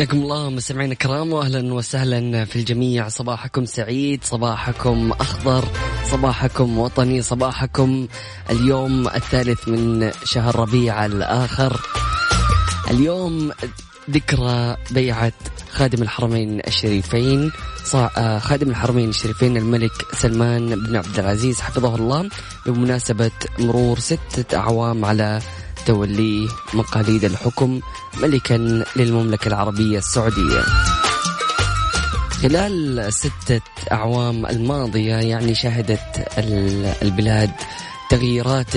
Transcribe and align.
حياكم 0.00 0.18
الله 0.18 0.50
مستمعينا 0.50 0.92
الكرام 0.92 1.32
واهلا 1.32 1.74
وسهلا 1.74 2.44
في 2.44 2.56
الجميع. 2.56 3.08
صباحكم 3.08 3.64
سعيد 3.64 4.24
صباحكم 4.24 5.12
أخضر 5.12 5.64
صباحكم 6.10 6.78
وطني 6.78 7.22
صباحكم 7.22 8.08
اليوم 8.50 9.08
الثالث 9.08 9.68
من 9.68 10.10
شهر 10.24 10.56
ربيع 10.56 11.06
الآخر. 11.06 11.80
اليوم 12.90 13.52
ذكرى 14.10 14.76
بيعة 14.90 15.32
خادم 15.70 16.02
الحرمين 16.02 16.60
الشريفين 16.66 17.52
آه، 17.94 18.38
خادم 18.38 18.70
الحرمين 18.70 19.08
الشريفين 19.08 19.56
الملك 19.56 19.92
سلمان 20.12 20.74
بن 20.74 20.96
عبد 20.96 21.18
العزيز 21.18 21.60
حفظه 21.60 21.94
الله 21.96 22.28
بمناسبة 22.66 23.30
مرور 23.58 23.98
ستة 23.98 24.56
أعوام 24.56 25.04
على 25.04 25.40
توليه 25.86 26.48
مقاليد 26.74 27.24
الحكم 27.24 27.80
ملكا 28.22 28.84
للمملكة 28.96 29.48
العربية 29.48 29.98
السعودية. 29.98 30.62
خلال 32.42 32.98
الستة 33.00 33.60
أعوام 33.92 34.46
الماضية 34.46 35.14
يعني 35.14 35.54
شهدت 35.54 36.28
البلاد 37.02 37.50
تغييرات 38.10 38.76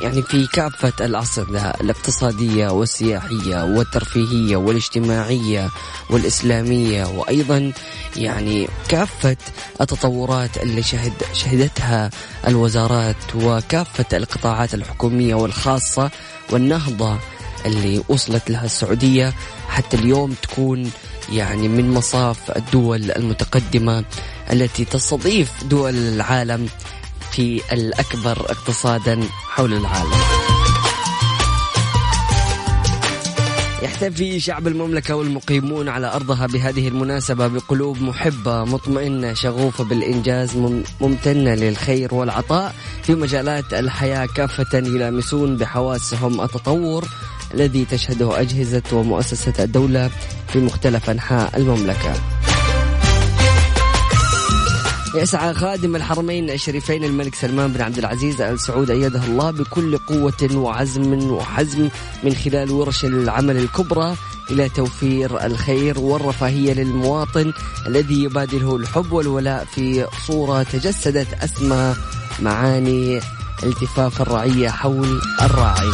يعني 0.00 0.22
في 0.22 0.46
كافة 0.46 0.92
الأصعدة 1.06 1.70
الاقتصادية 1.80 2.68
والسياحية 2.68 3.64
والترفيهية 3.64 4.56
والاجتماعية 4.56 5.70
والإسلامية 6.10 7.04
وأيضا 7.06 7.72
يعني 8.16 8.68
كافة 8.88 9.36
التطورات 9.80 10.56
اللي 10.56 10.82
شهد 10.82 11.12
شهدتها 11.32 12.10
الوزارات 12.48 13.16
وكافة 13.34 14.16
القطاعات 14.16 14.74
الحكومية 14.74 15.34
والخاصة 15.34 16.10
والنهضة 16.50 17.18
اللي 17.66 18.02
وصلت 18.08 18.50
لها 18.50 18.64
السعودية 18.64 19.32
حتى 19.68 19.96
اليوم 19.96 20.34
تكون 20.42 20.90
يعني 21.32 21.68
من 21.68 21.90
مصاف 21.90 22.50
الدول 22.56 23.10
المتقدمة 23.10 24.04
التي 24.52 24.84
تستضيف 24.84 25.64
دول 25.64 25.94
العالم 25.96 26.68
في 27.34 27.60
الأكبر 27.72 28.40
اقتصادا 28.50 29.20
حول 29.30 29.72
العالم. 29.74 30.20
يحتفي 33.82 34.40
شعب 34.40 34.66
المملكة 34.66 35.16
والمقيمون 35.16 35.88
على 35.88 36.14
أرضها 36.14 36.46
بهذه 36.46 36.88
المناسبة 36.88 37.46
بقلوب 37.46 38.02
محبة 38.02 38.64
مطمئنة 38.64 39.34
شغوفة 39.34 39.84
بالإنجاز 39.84 40.56
ممتنة 41.00 41.54
للخير 41.54 42.14
والعطاء 42.14 42.74
في 43.02 43.14
مجالات 43.14 43.74
الحياة 43.74 44.26
كافة 44.26 44.78
يلامسون 44.78 45.56
بحواسهم 45.56 46.40
التطور 46.40 47.04
الذي 47.54 47.84
تشهده 47.84 48.40
أجهزة 48.40 48.82
ومؤسسة 48.92 49.64
الدولة 49.64 50.10
في 50.48 50.58
مختلف 50.58 51.10
أنحاء 51.10 51.56
المملكة. 51.56 52.14
يسعى 55.14 55.54
خادم 55.54 55.96
الحرمين 55.96 56.50
الشريفين 56.50 57.04
الملك 57.04 57.34
سلمان 57.34 57.72
بن 57.72 57.80
عبد 57.80 57.98
العزيز 57.98 58.40
آل 58.40 58.60
سعود 58.60 58.90
أيده 58.90 59.24
الله 59.24 59.50
بكل 59.50 59.98
قوة 59.98 60.48
وعزم 60.52 61.30
وحزم 61.30 61.88
من 62.24 62.34
خلال 62.34 62.70
ورش 62.70 63.04
العمل 63.04 63.56
الكبرى 63.56 64.16
إلى 64.50 64.68
توفير 64.68 65.46
الخير 65.46 65.98
والرفاهية 65.98 66.72
للمواطن 66.72 67.52
الذي 67.86 68.22
يبادله 68.22 68.76
الحب 68.76 69.12
والولاء 69.12 69.64
في 69.64 70.06
صورة 70.26 70.62
تجسدت 70.62 71.28
أسمى 71.42 71.94
معاني 72.40 73.20
التفاف 73.62 74.22
الرعية 74.22 74.68
حول 74.68 75.20
الراعي. 75.42 75.90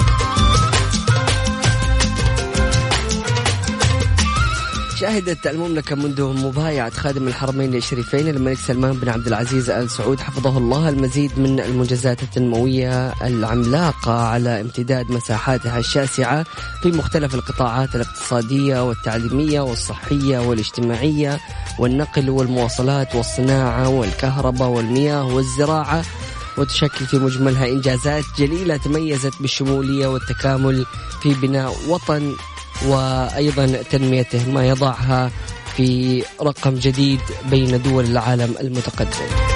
شهدت 5.00 5.46
المملكة 5.46 5.96
منذ 5.96 6.22
مبايعة 6.22 6.90
خادم 6.90 7.28
الحرمين 7.28 7.74
الشريفين 7.74 8.28
الملك 8.28 8.58
سلمان 8.58 8.92
بن 8.92 9.08
عبد 9.08 9.26
العزيز 9.26 9.70
آل 9.70 9.90
سعود 9.90 10.20
حفظه 10.20 10.58
الله 10.58 10.88
المزيد 10.88 11.38
من 11.38 11.60
المنجزات 11.60 12.22
التنموية 12.22 13.12
العملاقة 13.26 14.12
على 14.12 14.60
امتداد 14.60 15.10
مساحاتها 15.10 15.78
الشاسعة 15.78 16.44
في 16.82 16.88
مختلف 16.88 17.34
القطاعات 17.34 17.94
الاقتصادية 17.94 18.88
والتعليمية 18.88 19.60
والصحية 19.60 20.38
والاجتماعية 20.38 21.40
والنقل 21.78 22.30
والمواصلات 22.30 23.14
والصناعة 23.14 23.88
والكهرباء 23.88 24.68
والمياه 24.68 25.24
والزراعة. 25.24 26.04
وتشكل 26.58 27.06
في 27.06 27.16
مجملها 27.16 27.66
إنجازات 27.66 28.24
جليلة 28.38 28.76
تميزت 28.76 29.32
بالشمولية 29.40 30.06
والتكامل 30.06 30.86
في 31.22 31.34
بناء 31.34 31.74
وطن 31.88 32.34
وأيضا 32.88 33.66
تنميته 33.90 34.50
ما 34.50 34.68
يضعها 34.68 35.30
في 35.76 36.22
رقم 36.42 36.74
جديد 36.74 37.20
بين 37.50 37.82
دول 37.82 38.04
العالم 38.04 38.54
المتقدم. 38.60 39.50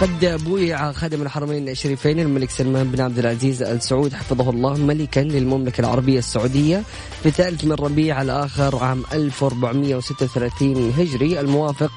قد 0.00 0.44
بويع 0.44 0.92
خادم 0.92 1.22
الحرمين 1.22 1.68
الشريفين 1.68 2.20
الملك 2.20 2.50
سلمان 2.50 2.90
بن 2.90 3.00
عبد 3.00 3.18
العزيز 3.18 3.62
ال 3.62 3.82
سعود 3.82 4.14
حفظه 4.14 4.50
الله 4.50 4.74
ملكا 4.76 5.20
للمملكة 5.20 5.80
العربية 5.80 6.18
السعودية 6.18 6.82
في 7.22 7.26
الثالث 7.28 7.64
من 7.64 7.72
ربيع 7.72 8.22
الآخر 8.22 8.84
عام 8.84 9.02
1436 9.12 10.90
هجري 10.98 11.40
الموافق 11.40 11.90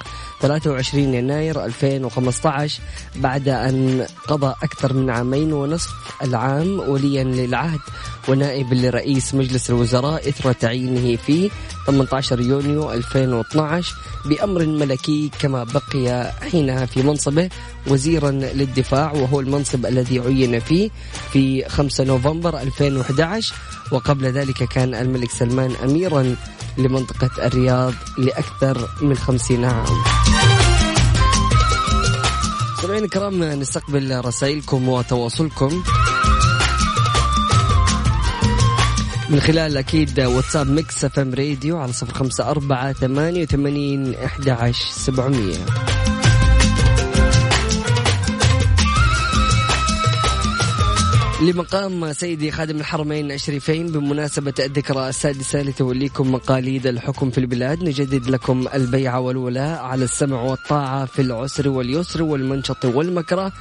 23 0.43 1.13
يناير 1.13 1.65
2015 1.65 2.81
بعد 3.15 3.49
أن 3.49 4.05
قضى 4.27 4.55
أكثر 4.63 4.93
من 4.93 5.09
عامين 5.09 5.53
ونصف 5.53 5.89
العام 6.23 6.79
وليا 6.79 7.23
للعهد 7.23 7.79
ونائب 8.27 8.73
لرئيس 8.73 9.35
مجلس 9.35 9.69
الوزراء 9.69 10.29
إثر 10.29 10.51
تعيينه 10.51 11.15
في 11.15 11.49
18 11.87 12.39
يونيو 12.39 12.91
2012 12.91 13.95
بأمر 14.25 14.65
ملكي 14.65 15.31
كما 15.39 15.63
بقي 15.63 16.31
حينها 16.51 16.85
في 16.85 17.03
منصبه 17.03 17.49
وزيرا 17.87 18.31
للدفاع 18.31 19.11
وهو 19.11 19.39
المنصب 19.39 19.85
الذي 19.85 20.19
عين 20.19 20.59
فيه 20.59 20.89
في 21.33 21.69
5 21.69 22.03
نوفمبر 22.03 22.59
2011 22.59 23.55
وقبل 23.91 24.25
ذلك 24.25 24.63
كان 24.63 24.95
الملك 24.95 25.31
سلمان 25.31 25.71
أميرا 25.83 26.35
لمنطقة 26.77 27.47
الرياض 27.47 27.93
لأكثر 28.17 28.89
من 29.01 29.15
50 29.15 29.65
عام. 29.65 30.12
سمعين 32.83 33.03
الكرام 33.03 33.43
نستقبل 33.43 34.25
رسائلكم 34.25 34.89
وتواصلكم. 34.89 35.83
من 39.29 39.39
خلال 39.39 39.77
أكيد 39.77 40.19
واتساب 40.19 40.69
Mix 40.69 41.05
FM 41.05 41.33
Radio 41.33 41.77
على 41.77 41.93
صفر 41.93 42.13
خمسة 42.13 42.49
أربعة 42.49 42.93
ثمانية 42.93 43.43
وثمانين 43.43 44.15
إحدى 44.15 44.51
عشر 44.51 44.91
سبعمية. 44.91 45.65
لمقام 51.43 52.13
سيدي 52.13 52.51
خادم 52.51 52.77
الحرمين 52.77 53.31
الشريفين 53.31 53.87
بمناسبة 53.87 54.53
الذكرى 54.59 55.09
السادسة 55.09 55.61
لتوليكم 55.61 56.31
مقاليد 56.31 56.87
الحكم 56.87 57.29
في 57.31 57.37
البلاد 57.37 57.83
نجدد 57.83 58.29
لكم 58.29 58.67
البيعة 58.73 59.19
والولاء 59.19 59.79
على 59.79 60.03
السمع 60.03 60.41
والطاعة 60.41 61.05
في 61.05 61.21
العسر 61.21 61.69
واليسر 61.69 62.23
والمنشط 62.23 62.85
والمكره. 62.85 63.51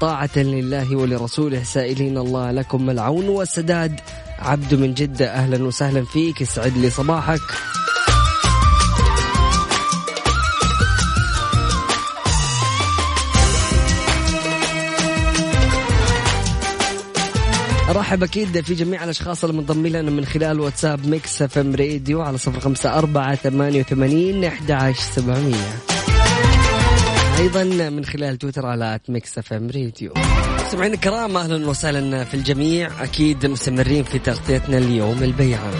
طاعة 0.00 0.38
لله 0.38 0.96
ولرسوله 0.96 1.62
سائلين 1.62 2.18
الله 2.18 2.50
لكم 2.50 2.90
العون 2.90 3.28
والسداد. 3.28 4.00
عبد 4.38 4.74
من 4.74 4.94
جدة 4.94 5.34
أهلا 5.34 5.64
وسهلا 5.64 6.04
فيك 6.04 6.40
يسعد 6.40 6.78
لي 6.78 6.90
صباحك. 6.90 7.40
ارحب 17.90 18.22
أكيد 18.22 18.60
في 18.60 18.74
جميع 18.74 19.04
الأشخاص 19.04 19.44
المنضمين 19.44 19.92
لنا 19.92 20.10
من 20.10 20.24
خلال 20.24 20.60
واتساب 20.60 21.06
Mix 21.06 21.42
FM 21.42 21.74
Radio 21.74 22.22
على 22.22 22.38
صفر 22.38 22.60
خمسة 22.60 22.98
أربعة 22.98 23.34
ثمانية 23.34 23.80
وثمانين 23.80 24.44
أحد 24.44 24.70
عشر 24.70 25.00
سبعمية. 25.00 25.78
أيضا 27.38 27.64
من 27.90 28.04
خلال 28.04 28.38
تويتر 28.38 28.66
على 28.66 28.98
Mix 29.08 29.38
FM 29.38 29.66
Radio. 29.66 30.14
سمعين 30.70 30.94
الكرام 30.94 31.36
أهلا 31.36 31.68
وسهلا 31.68 32.24
في 32.24 32.34
الجميع. 32.34 33.02
أكيد 33.02 33.46
مستمرين 33.46 34.04
في 34.04 34.18
تغطيتنا 34.18 34.78
اليوم 34.78 35.22
البيعة. 35.22 35.70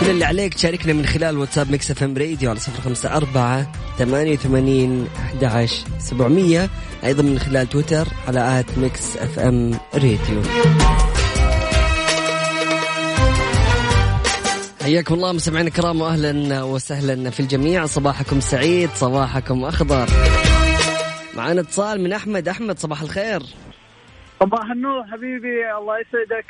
كل 0.00 0.10
اللي 0.10 0.24
عليك 0.24 0.54
تشاركنا 0.54 0.92
من 0.92 1.06
خلال 1.06 1.38
واتساب 1.38 1.70
Mix 1.70 1.90
FM 1.90 2.16
Radio 2.16 2.50
على 2.50 2.58
صفر 2.58 2.80
خمسة 2.82 3.16
أربعة 3.16 3.72
ثمانية 3.98 4.32
وثمانين 4.32 5.06
أحد 5.16 5.68
سبعمية. 5.98 6.70
أيضا 7.04 7.22
من 7.22 7.38
خلال 7.38 7.68
تويتر 7.68 8.08
على 8.28 8.60
at 8.60 8.78
Mix 8.78 9.16
FM 9.16 9.78
Radio. 9.94 10.42
حياكم 14.82 15.14
الله 15.14 15.32
مستمعينا 15.32 15.68
الكرام 15.68 16.00
واهلا 16.00 16.62
وسهلا 16.62 17.30
في 17.30 17.40
الجميع. 17.40 17.86
صباحكم 17.86 18.40
سعيد 18.40 18.90
صباحكم 18.90 19.64
أخضر. 19.64 20.06
معنا 21.36 21.60
اتصال 21.60 22.00
من 22.00 22.12
أحمد. 22.12 22.48
أحمد 22.48 22.78
صباح 22.78 23.02
الخير. 23.02 23.42
صباح 24.40 24.70
النور 24.70 25.04
حبيبي 25.04 25.72
الله 25.78 25.94
يسعدك. 25.98 26.46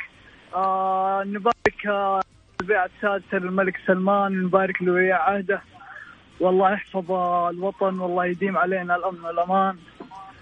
آه 0.55 1.23
نبارك 1.25 1.87
آه 1.87 2.21
السادسة 2.61 3.37
للملك 3.37 3.73
سلمان 3.87 4.43
نبارك 4.43 4.81
له 4.81 5.15
عهده. 5.15 5.61
والله 6.39 6.73
يحفظ 6.73 7.11
الوطن 7.49 7.99
والله 7.99 8.25
يديم 8.25 8.57
علينا 8.57 8.95
الأمن 8.95 9.25
والأمان. 9.25 9.75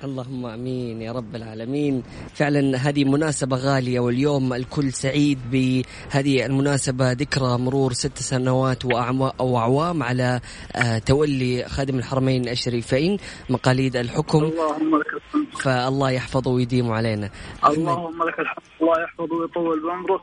اللهم 0.03 0.45
آمين 0.45 1.01
يا 1.01 1.11
رب 1.11 1.35
العالمين. 1.35 2.03
فعلا 2.33 2.77
هذه 2.77 3.03
مناسبة 3.05 3.55
غالية 3.57 3.99
واليوم 3.99 4.53
الكل 4.53 4.91
سعيد 4.91 5.39
بهذه 5.51 6.45
المناسبة. 6.45 7.11
ذكرى 7.11 7.57
مرور 7.57 7.93
ست 7.93 8.17
سنوات 8.17 8.85
وأعوام 9.39 10.03
على 10.03 10.39
آه، 10.75 10.97
تولي 10.97 11.65
خادم 11.67 11.97
الحرمين 11.97 12.49
الشريفين 12.49 13.17
مقاليد 13.49 13.95
الحكم. 13.95 14.43
اللهم 14.43 14.97
لك 14.97 15.13
الحمد. 15.13 15.47
فالله 15.61 16.11
يحفظه 16.11 16.51
ويديم 16.51 16.91
علينا. 16.91 17.29
اللهم 17.65 18.23
لك 18.23 18.39
الحمد. 18.39 18.65
الله 18.81 19.03
يحفظه 19.03 19.35
ويطول 19.35 19.87
بعمره 19.87 20.21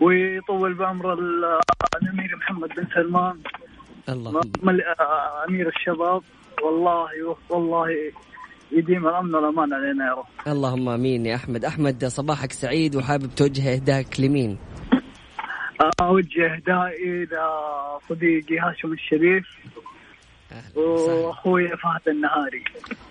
ويطول 0.00 0.74
بعمر 0.74 1.12
الأمير 1.12 2.36
محمد 2.36 2.68
بن 2.68 2.86
سلمان. 2.94 3.38
اللهم. 4.08 4.40
أمير 5.48 5.68
الشباب. 5.68 6.22
والله 6.62 7.36
والله 7.50 7.88
يديم 8.72 9.08
الامن 9.08 9.34
والامان 9.34 9.72
علينا 9.72 10.06
يا 10.06 10.12
رب. 10.12 10.52
اللهم 10.52 10.88
آمين 10.88 11.26
يا 11.26 11.34
أحمد. 11.34 11.64
أحمد 11.64 12.04
صباحك 12.04 12.52
سعيد 12.52 12.96
وحابب 12.96 13.34
توجه 13.36 13.72
إهداك 13.74 14.20
لمين؟ 14.20 14.58
أوجه 16.00 16.54
إهدائي 16.54 17.24
لصديقي 17.24 18.58
هاشم 18.58 18.92
الشريف 18.92 19.46
وأخوي 20.76 21.68
فهد 21.68 22.08
النهاري. 22.08 22.64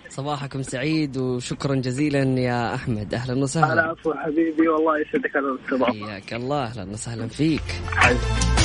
صباحكم 0.08 0.62
سعيد 0.62 1.16
وشكرا 1.16 1.74
جزيلا 1.74 2.22
يا 2.40 2.74
أحمد. 2.74 3.14
أهلا 3.14 3.42
وسهلا. 3.42 3.72
العفو 3.72 4.14
حبيبي 4.14 4.68
والله 4.68 4.98
يسعدك 4.98 5.36
على 5.36 5.46
الاستضافه 5.46 6.06
حياك 6.06 6.34
الله. 6.34 6.64
أهلا 6.64 6.90
وسهلا 6.90 7.28
فيك. 7.28 7.62
حبيبي. 7.92 8.55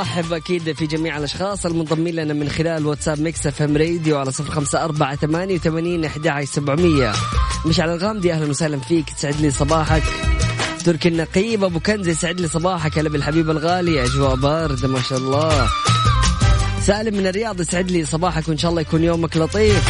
ارحب 0.00 0.32
أكيد 0.32 0.72
في 0.72 0.86
جميع 0.86 1.18
الأشخاص 1.18 1.66
المنضمين 1.66 2.14
لنا 2.14 2.34
من 2.34 2.48
خلال 2.48 2.86
واتساب 2.86 3.20
Mix 3.20 3.46
FM 3.46 3.76
Radio 3.76 4.18
على 4.18 4.32
صفر 4.32 4.50
خمسة 4.50 4.84
أربعة 4.84 5.16
ثمانية 5.16 5.54
وثمانين 5.54 6.04
أحد 6.04 6.44
سبعمية. 6.44 7.12
مشعل 7.66 7.88
الغامدي 7.88 8.32
أهلا 8.32 8.50
وسهلا 8.50 8.78
فيك 8.80 9.10
تسعد 9.10 9.40
لي 9.40 9.50
صباحك. 9.50 10.02
تركي 10.84 11.08
النقيب 11.08 11.64
أبو 11.64 11.80
كنز 11.80 12.08
يسعد 12.08 12.40
لي 12.40 12.48
صباحك 12.48 12.98
هلا 12.98 13.08
بالحبيب 13.08 13.50
الغالي 13.50 14.04
أجواء 14.04 14.34
بارد 14.34 14.86
ما 14.86 15.02
شاء 15.02 15.18
الله. 15.18 15.68
سالم 16.80 17.16
من 17.16 17.26
الرياض 17.26 17.60
يسعد 17.60 17.90
لي 17.90 18.04
صباحك 18.04 18.48
وإن 18.48 18.58
شاء 18.58 18.70
الله 18.70 18.80
يكون 18.80 19.04
يومك 19.04 19.36
لطيف. 19.36 19.84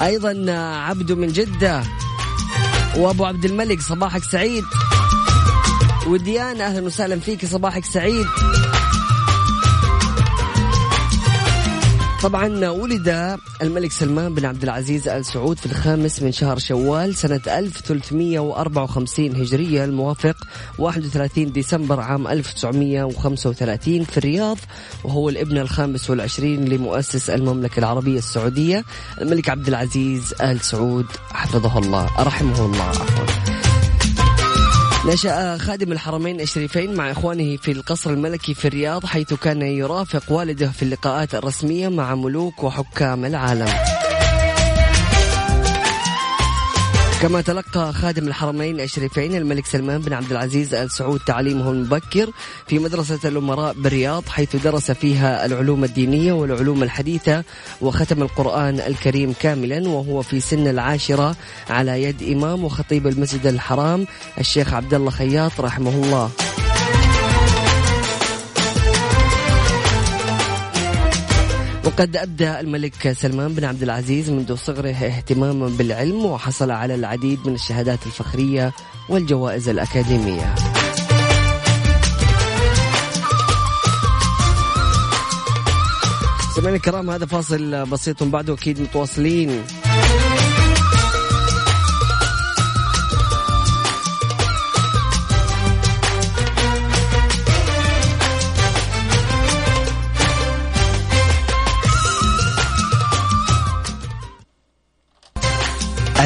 أيضا 0.00 0.52
عبدو 0.88 1.16
من 1.16 1.28
جدة. 1.28 1.82
وأبو 2.96 3.24
عبد 3.24 3.44
الملك 3.44 3.80
صباحك 3.80 4.24
سعيد. 4.24 4.64
وديان 6.10 6.60
أهلا 6.60 6.86
وسهلا 6.86 7.20
فيك 7.20 7.46
صباحك 7.46 7.84
سعيد. 7.84 8.26
طبعا 12.22 12.68
ولد 12.68 13.38
الملك 13.62 13.92
سلمان 13.92 14.34
بن 14.34 14.44
عبد 14.44 14.62
العزيز 14.62 15.08
آل 15.08 15.24
سعود 15.24 15.58
في 15.58 15.66
الخامس 15.66 16.22
من 16.22 16.32
شهر 16.32 16.58
شوال 16.58 17.14
سنة 17.14 17.40
1354 17.46 19.36
هجرية 19.36 19.84
الموافق 19.84 20.36
31 20.78 21.52
ديسمبر 21.52 22.00
عام 22.00 22.28
1935 22.28 24.04
في 24.04 24.18
الرياض 24.18 24.58
وهو 25.04 25.28
الابن 25.28 25.58
الخامس 25.58 26.10
والعشرين 26.10 26.64
لمؤسس 26.64 27.30
المملكة 27.30 27.78
العربية 27.78 28.18
السعودية 28.18 28.84
الملك 29.20 29.48
عبد 29.48 29.68
العزيز 29.68 30.34
آل 30.40 30.60
سعود 30.60 31.06
حفظه 31.32 31.78
الله 31.78 32.08
رحمه 32.18 32.64
الله. 32.64 32.84
عفوا 32.84 33.69
نشأ 35.06 35.58
خادم 35.58 35.92
الحرمين 35.92 36.40
الشريفين 36.40 36.94
مع 36.94 37.10
إخوانه 37.10 37.56
في 37.56 37.72
القصر 37.72 38.10
الملكي 38.10 38.54
في 38.54 38.68
الرياض 38.68 39.06
حيث 39.06 39.34
كان 39.34 39.62
يرافق 39.62 40.32
والده 40.32 40.70
في 40.70 40.82
اللقاءات 40.82 41.34
الرسمية 41.34 41.88
مع 41.88 42.14
ملوك 42.14 42.64
وحكام 42.64 43.24
العالم. 43.24 43.99
كما 47.20 47.40
تلقى 47.40 47.92
خادم 47.92 48.28
الحرمين 48.28 48.80
الشريفين 48.80 49.34
الملك 49.34 49.66
سلمان 49.66 50.00
بن 50.00 50.12
عبد 50.12 50.30
العزيز 50.30 50.74
ال 50.74 50.90
سعود 50.90 51.20
تعليمه 51.20 51.70
المبكر 51.70 52.30
في 52.66 52.78
مدرسة 52.78 53.28
الأمراء 53.28 53.72
بالرياض 53.72 54.28
حيث 54.28 54.56
درس 54.56 54.90
فيها 54.90 55.46
العلوم 55.46 55.84
الدينية 55.84 56.32
والعلوم 56.32 56.82
الحديثة 56.82 57.44
وختم 57.80 58.22
القرآن 58.22 58.80
الكريم 58.80 59.34
كاملا 59.40 59.88
وهو 59.88 60.22
في 60.22 60.40
سن 60.40 60.68
العاشرة 60.68 61.36
على 61.70 62.02
يد 62.02 62.22
إمام 62.22 62.64
وخطيب 62.64 63.06
المسجد 63.06 63.46
الحرام 63.46 64.06
الشيخ 64.38 64.74
عبد 64.74 64.94
الله 64.94 65.10
خياط 65.10 65.60
رحمه 65.60 65.90
الله. 65.90 66.30
وقد 72.00 72.16
أبدى 72.16 72.60
الملك 72.60 73.12
سلمان 73.12 73.54
بن 73.54 73.64
عبد 73.64 73.82
العزيز 73.82 74.30
منذ 74.30 74.54
صغره 74.56 74.88
اهتماما 74.88 75.68
بالعلم 75.68 76.24
وحصل 76.24 76.70
على 76.70 76.94
العديد 76.94 77.38
من 77.46 77.54
الشهادات 77.54 78.06
الفخرية 78.06 78.72
والجوائز 79.08 79.68
الأكاديمية. 79.68 80.54
سمعنا 86.56 86.76
الكرام 86.76 87.10
هذا 87.10 87.26
فاصل 87.26 87.86
بسيط 87.86 88.22
بعده 88.22 88.54
أكيد 88.54 88.80
متواصلين. 88.80 89.62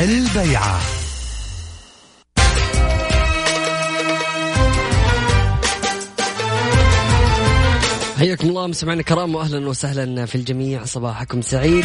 البيعة. 0.04 0.80
حياكم 8.18 8.48
الله 8.48 8.66
مستمعينا 8.66 9.00
الكرام 9.00 9.34
واهلا 9.34 9.68
وسهلا 9.68 10.26
في 10.26 10.34
الجميع. 10.34 10.84
صباحكم 10.84 11.42
سعيد. 11.42 11.84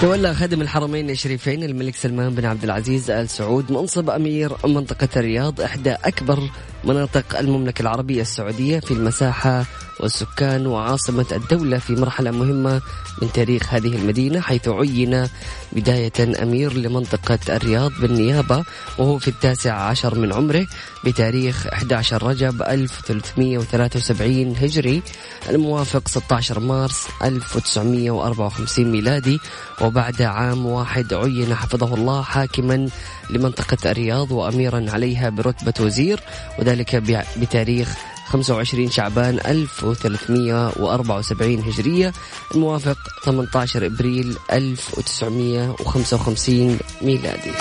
تولى 0.00 0.34
خادم 0.34 0.62
الحرمين 0.62 1.10
الشريفين 1.10 1.62
الملك 1.62 1.96
سلمان 1.96 2.34
بن 2.34 2.44
عبد 2.44 2.64
العزيز 2.64 3.10
آل 3.10 3.28
سعود 3.28 3.72
منصب 3.72 4.10
أمير 4.10 4.52
منطقة 4.64 5.08
الرياض 5.16 5.60
إحدى 5.60 5.90
أكبر 5.90 6.38
مناطق 6.84 7.38
المملكة 7.38 7.82
العربية 7.82 8.20
السعودية 8.20 8.80
في 8.80 8.90
المساحة 8.90 9.64
والسكان 10.00 10.66
وعاصمة 10.66 11.26
الدولة 11.32 11.78
في 11.78 11.92
مرحلة 11.92 12.30
مهمة 12.30 12.80
من 13.22 13.32
تاريخ 13.32 13.74
هذه 13.74 13.96
المدينة 13.96 14.40
حيث 14.40 14.68
عين 14.68 15.28
بداية 15.72 16.42
أمير 16.42 16.72
لمنطقة 16.72 17.38
الرياض 17.48 17.92
بالنيابة 18.00 18.64
وهو 18.98 19.18
في 19.18 19.28
التاسع 19.28 19.72
عشر 19.72 20.18
من 20.18 20.32
عمره 20.32 20.66
بتاريخ 21.04 21.66
11 21.66 22.22
رجب 22.22 22.62
1373 22.62 24.56
هجري 24.56 25.02
الموافق 25.50 26.08
16 26.08 26.60
مارس 26.60 27.06
1954 27.22 28.84
ميلادي 28.92 29.40
وبعد 29.80 30.22
عام 30.22 30.66
واحد 30.66 31.14
عين 31.14 31.54
حفظه 31.54 31.94
الله 31.94 32.22
حاكما 32.22 32.88
لمنطقة 33.30 33.90
الرياض 33.90 34.32
وأميرا 34.32 34.86
عليها 34.90 35.30
برتبة 35.30 35.74
وزير 35.80 36.20
وذلك 36.58 36.96
بتاريخ 37.36 37.88
25 38.32 38.90
شعبان 38.90 39.38
1374 39.46 41.58
هجرية. 41.58 42.12
الموافق 42.54 42.96
18 43.24 43.86
إبريل 43.86 44.36
1955 44.52 46.78
ميلادي. 47.02 47.52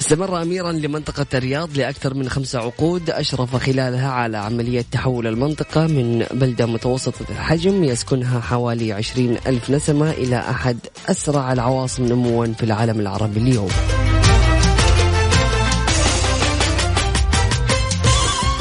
استمر 0.00 0.42
أميرا 0.42 0.72
لمنطقة 0.72 1.26
الرياض 1.34 1.78
لأكثر 1.78 2.14
من 2.14 2.28
خمسة 2.28 2.58
عقود 2.58 3.10
أشرف 3.10 3.56
خلالها 3.56 4.10
على 4.10 4.38
عملية 4.38 4.84
تحول 4.92 5.26
المنطقة 5.26 5.86
من 5.86 6.26
بلدة 6.30 6.66
متوسطة 6.66 7.24
الحجم 7.30 7.84
يسكنها 7.84 8.40
حوالي 8.40 8.92
عشرين 8.92 9.36
ألف 9.46 9.70
نسمة 9.70 10.10
إلى 10.10 10.36
أحد 10.36 10.78
أسرع 11.08 11.52
العواصم 11.52 12.06
نموا 12.06 12.46
في 12.46 12.62
العالم 12.62 13.00
العربي 13.00 13.40
اليوم. 13.40 13.68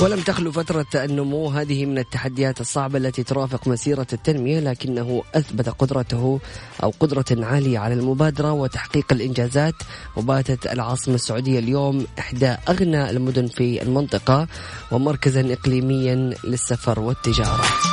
ولم 0.01 0.21
تخلو 0.21 0.51
فترة 0.51 0.85
النمو 0.95 1.47
هذه 1.47 1.85
من 1.85 1.97
التحديات 1.97 2.61
الصعبة 2.61 2.97
التي 2.97 3.23
ترافق 3.23 3.67
مسيرة 3.67 4.07
التنمية 4.13 4.59
لكنه 4.59 5.23
أثبت 5.35 5.69
قدرته 5.69 6.39
أو 6.83 6.93
قدرة 6.99 7.25
عالية 7.45 7.79
على 7.79 7.93
المبادرة 7.93 8.51
وتحقيق 8.51 9.05
الإنجازات 9.11 9.75
وباتت 10.15 10.67
العاصمة 10.67 11.15
السعودية 11.15 11.59
اليوم 11.59 12.05
إحدى 12.19 12.55
أغنى 12.69 13.09
المدن 13.09 13.47
في 13.47 13.81
المنطقة 13.81 14.47
ومركزا 14.91 15.53
إقليميا 15.53 16.33
للسفر 16.43 16.99
والتجارة. 16.99 17.88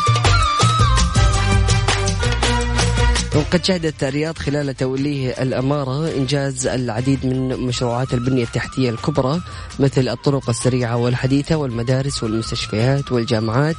وقد 3.36 3.64
شهدت 3.64 4.04
الرياض 4.04 4.38
خلال 4.38 4.76
توليه 4.76 5.30
الأمارة 5.30 6.08
إنجاز 6.08 6.66
العديد 6.66 7.26
من 7.26 7.48
مشروعات 7.48 8.14
البنية 8.14 8.44
التحتية 8.44 8.90
الكبرى 8.90 9.40
مثل 9.78 10.08
الطرق 10.08 10.48
السريعة 10.48 10.96
والحديثة 10.96 11.56
والمدارس 11.56 12.22
والمستشفيات 12.22 13.12
والجامعات 13.12 13.76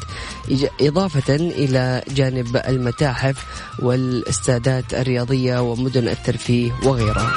إضافة 0.82 1.36
إلى 1.36 2.04
جانب 2.10 2.58
المتاحف 2.58 3.46
والاستادات 3.80 4.94
الرياضية 4.94 5.62
ومدن 5.62 6.08
الترفيه 6.08 6.72
وغيرها. 6.84 7.34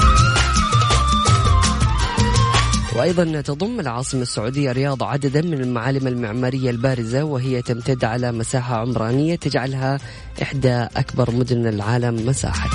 وأيضا 2.96 3.40
تضم 3.40 3.80
العاصمة 3.80 4.22
السعودية 4.22 4.72
رياض 4.72 5.02
عددا 5.02 5.42
من 5.42 5.60
المعالم 5.60 6.06
المعمارية 6.06 6.70
البارزة 6.70 7.24
وهي 7.24 7.62
تمتد 7.62 8.04
على 8.04 8.32
مساحة 8.32 8.76
عمرانية 8.76 9.36
تجعلها 9.36 9.98
إحدى 10.42 10.74
أكبر 10.96 11.30
مدن 11.30 11.66
العالم 11.66 12.26
مساحة. 12.26 12.70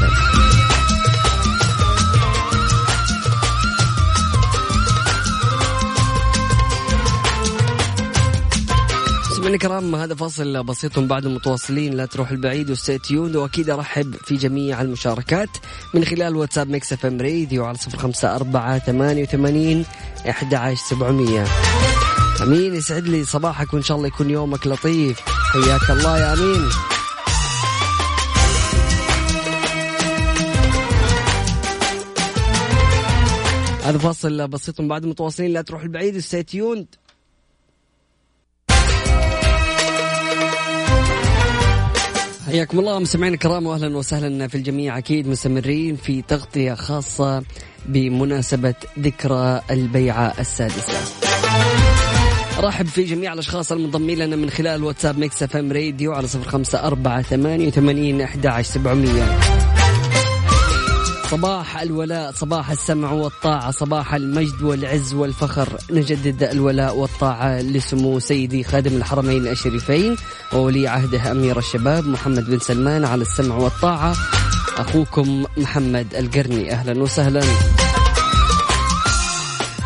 مستمعينا 9.45 9.63
الكرام 9.63 9.95
هذا 9.95 10.15
فاصل 10.15 10.63
بسيط 10.63 10.99
بعد 10.99 11.27
متواصلين 11.27 11.93
لا 11.93 12.05
تروح 12.05 12.31
البعيد 12.31 12.69
و 12.69 12.76
stay 12.76 13.02
tuned 13.02 13.35
وأكيد 13.35 13.69
أرحب 13.69 14.15
في 14.15 14.35
جميع 14.35 14.81
المشاركات 14.81 15.49
من 15.93 16.05
خلال 16.05 16.35
واتساب 16.35 16.69
Mix 16.69 16.93
FM 16.93 17.21
Radio 17.21 17.65
على 17.65 17.77
صفر 17.77 17.97
خمسة 17.97 18.35
أربعة 18.35 18.79
ثمانية 18.79 19.23
وثمانين 19.23 19.85
أحد 20.29 20.53
عشر 20.53 20.81
سبعمية. 20.89 21.45
أمين 22.43 22.75
يسعد 22.75 23.03
لي 23.03 23.23
صباحك 23.23 23.73
وإن 23.73 23.83
شاء 23.83 23.97
الله 23.97 24.07
يكون 24.07 24.29
يومك 24.29 24.67
لطيف. 24.67 25.19
حياك 25.53 25.91
الله 25.91 26.19
يا 26.19 26.33
أمين. 26.33 26.69
هذا 33.83 33.97
فاصل 33.97 34.47
بسيط 34.47 34.81
بعد 34.81 35.05
متواصلين 35.05 35.53
لا 35.53 35.61
تروح 35.61 35.81
البعيد 35.81 36.15
و 36.15 36.22
stay 36.22 36.51
tuned 36.51 36.87
حياكم 42.45 42.79
الله 42.79 42.99
مستمعينا 42.99 43.33
الكرام 43.33 43.65
واهلا 43.65 43.97
وسهلا 43.97 44.47
في 44.47 44.55
الجميع 44.55 44.97
أكيد 44.97 45.27
مستمرين 45.27 45.95
في 45.95 46.21
تغطية 46.21 46.73
خاصة 46.73 47.43
بمناسبة 47.85 48.73
ذكرى 48.99 49.61
البيعة 49.71 50.33
السادسة. 50.39 50.93
رحب 52.59 52.85
في 52.85 53.03
جميع 53.03 53.33
الأشخاص 53.33 53.71
المنضمين 53.71 54.17
لنا 54.17 54.35
من 54.35 54.49
خلال 54.49 54.83
واتساب 54.83 55.19
Mix 55.19 55.43
FM 55.43 55.71
Radio 55.71 56.13
على 56.13 56.27
صفر 56.27 56.49
خمسة 56.49 56.87
أربعة 56.87 57.21
ثمانية 57.21 57.67
وثمانين 57.67 58.21
إحدى 58.21 58.47
عشر 58.47 58.71
سبعمئه. 58.73 59.74
صباح 61.35 61.81
الولاء 61.81 62.31
صباح 62.31 62.71
السمع 62.71 63.11
والطاعة 63.11 63.71
صباح 63.71 64.13
المجد 64.13 64.61
والعز 64.61 65.13
والفخر. 65.13 65.69
نجدد 65.91 66.43
الولاء 66.43 66.95
والطاعة 66.95 67.61
لسمو 67.61 68.19
سيدي 68.19 68.63
خادم 68.63 68.97
الحرمين 68.97 69.47
الشريفين 69.47 70.15
وولي 70.53 70.87
عهده 70.87 71.31
أمير 71.31 71.57
الشباب 71.57 72.07
محمد 72.07 72.45
بن 72.45 72.59
سلمان 72.59 73.05
على 73.05 73.21
السمع 73.21 73.55
والطاعة. 73.55 74.15
أخوكم 74.77 75.45
محمد 75.57 76.15
القرني 76.15 76.71
أهلا 76.71 77.03
وسهلا. 77.03 77.43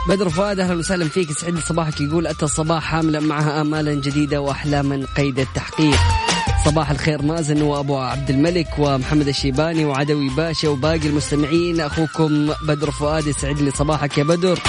بدر 0.09 0.29
فؤاد 0.29 0.59
أهلا 0.59 0.75
وسهلا 0.75 1.09
فيك. 1.09 1.31
سعيد 1.31 1.59
صباحك 1.59 2.01
يقول 2.01 2.27
أتى 2.27 2.45
الصباح 2.45 2.83
حاملا 2.83 3.19
معها 3.19 3.61
امالا 3.61 3.93
جديدة 3.93 4.41
واحلاما 4.41 5.05
قيد 5.17 5.39
التحقيق. 5.39 5.99
صباح 6.65 6.91
الخير 6.91 7.21
مازن 7.21 7.61
وأبو 7.61 7.97
عبد 7.97 8.29
الملك 8.29 8.67
ومحمد 8.77 9.27
الشيباني 9.27 9.85
وعدوي 9.85 10.29
باشا 10.29 10.69
وباقي 10.69 11.07
المستمعين. 11.07 11.81
أخوكم 11.81 12.53
بدر 12.67 12.91
فؤاد 12.91 13.27
يسعد 13.27 13.61
لي 13.61 13.71
صباحك 13.71 14.17
يا 14.17 14.23
بدر. 14.23 14.59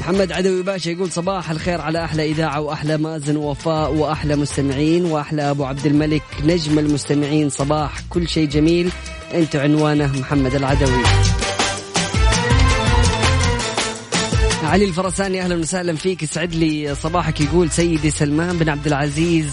محمد 0.00 0.32
عدوي 0.32 0.62
باشا 0.62 0.90
يقول 0.90 1.12
صباح 1.12 1.50
الخير 1.50 1.80
على 1.80 2.04
أحلى 2.04 2.30
إذاعة 2.30 2.60
وأحلى 2.60 2.96
مازن 2.96 3.36
ووفاء 3.36 3.92
وأحلى 3.92 4.36
مستمعين 4.36 5.04
وأحلى 5.04 5.50
أبو 5.50 5.64
عبد 5.64 5.86
الملك. 5.86 6.22
نجم 6.44 6.78
المستمعين 6.78 7.50
صباح 7.50 7.92
كل 8.10 8.28
شيء 8.28 8.48
جميل. 8.48 8.92
أنت 9.34 9.56
عنوانه 9.56 10.18
محمد 10.18 10.54
العدوي. 10.54 11.02
علي 14.66 14.84
الفرساني 14.84 15.42
أهلا 15.42 15.56
وسهلا 15.56 15.96
فيك. 15.96 16.22
يسعد 16.22 16.54
لي 16.54 16.94
صباحك. 16.94 17.40
يقول 17.40 17.70
سيدي 17.70 18.10
سلمان 18.10 18.58
بن 18.58 18.68
عبد 18.68 18.86
العزيز 18.86 19.46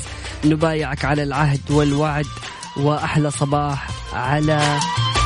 نبايعك 0.46 1.06
على 1.06 1.24
العهد 1.24 1.72
والوعد 1.72 2.26
وأحلى 2.78 3.32
صباح 3.32 3.88
على 4.14 4.80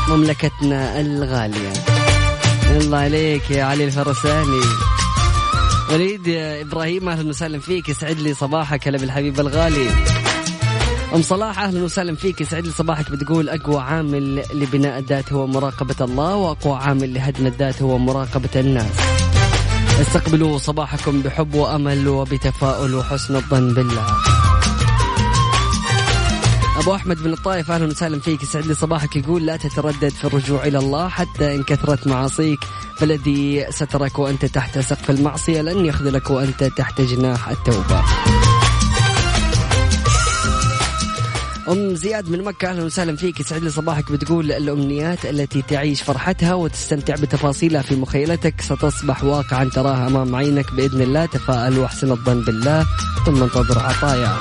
مملكتنا 0.10 1.01
الغالية. 1.01 1.74
الله 2.70 2.98
عليك 2.98 3.51
يا 3.51 3.63
علي 3.63 3.84
الفرساني. 3.84 4.62
وليد 5.91 6.27
إبراهيم 6.67 7.10
أهلا 7.10 7.29
وسهلا 7.29 7.60
فيك. 7.60 7.89
يسعد 7.89 8.20
لي 8.20 8.34
صباحك 8.34 8.88
هلا 8.88 8.98
بالحبيب 8.98 9.39
الغالي. 9.39 9.89
أم 11.15 11.22
صلاح 11.22 11.60
أهلا 11.60 11.84
وسهلا 11.84 12.15
فيك. 12.15 12.41
يسعد 12.41 12.65
لي 12.65 12.72
صباحك 12.72 13.12
بتقول 13.12 13.50
أقوى 13.50 13.82
عامل 13.82 14.44
لبناء 14.53 15.00
الذات 15.00 15.34
هو 15.34 15.48
مراقبة 15.48 15.96
الله 16.01 16.36
وأقوى 16.36 16.77
عامل 16.77 17.13
لهدم 17.13 17.48
الذات 17.48 17.82
هو 17.82 17.98
مراقبة 17.98 18.50
الناس. 18.56 19.26
استقبلوا 20.01 20.57
صباحكم 20.57 21.21
بحب 21.21 21.53
وأمل 21.53 22.07
وبتفاؤل 22.07 22.95
وحسن 22.95 23.35
الظن 23.35 23.73
بالله. 23.73 24.05
أبو 26.79 26.95
أحمد 26.95 27.23
بن 27.23 27.33
الطائف 27.33 27.71
أهلا 27.71 27.85
وسهلا 27.85 28.19
فيك. 28.19 28.43
يسعد 28.43 28.65
لي 28.65 28.73
صباحك. 28.73 29.15
يقول 29.15 29.45
لا 29.45 29.57
تتردد 29.57 30.09
في 30.09 30.25
الرجوع 30.25 30.63
إلى 30.65 30.77
الله 30.77 31.09
حتى 31.09 31.55
إن 31.55 31.63
كثرت 31.63 32.07
معاصيك. 32.07 32.59
فالذي 32.99 33.65
سترك 33.69 34.19
وأنت 34.19 34.45
تحت 34.45 34.79
سقف 34.79 35.09
المعصية. 35.09 35.61
لن 35.61 35.85
يخذلك 35.85 36.29
وأنت 36.29 36.63
تحت 36.63 37.01
جناح 37.01 37.49
التوبة. 37.49 38.03
أم 41.69 41.95
زياد 41.95 42.29
من 42.29 42.43
مكة 42.43 42.69
أهلا 42.69 42.83
وسهلا 42.83 43.15
فيك. 43.15 43.39
يسعد 43.39 43.63
لي 43.63 43.69
صباحك 43.69 44.12
بتقول 44.12 44.51
الأمنيات 44.51 45.25
التي 45.25 45.62
تعيش 45.62 46.01
فرحتها 46.01 46.53
وتستمتع 46.53 47.15
بتفاصيلها 47.15 47.81
في 47.81 47.95
مخيلتك. 47.95 48.62
ستصبح 48.62 49.24
واقعا 49.24 49.65
تراها 49.65 50.07
أمام 50.07 50.36
عينك 50.36 50.74
بإذن 50.74 51.01
الله. 51.01 51.25
تفاءل 51.25 51.77
واحسن 51.77 52.12
الظن 52.12 52.41
بالله. 52.41 52.86
ثم 53.25 53.43
انتظر 53.43 53.79
عطايا. 53.79 54.38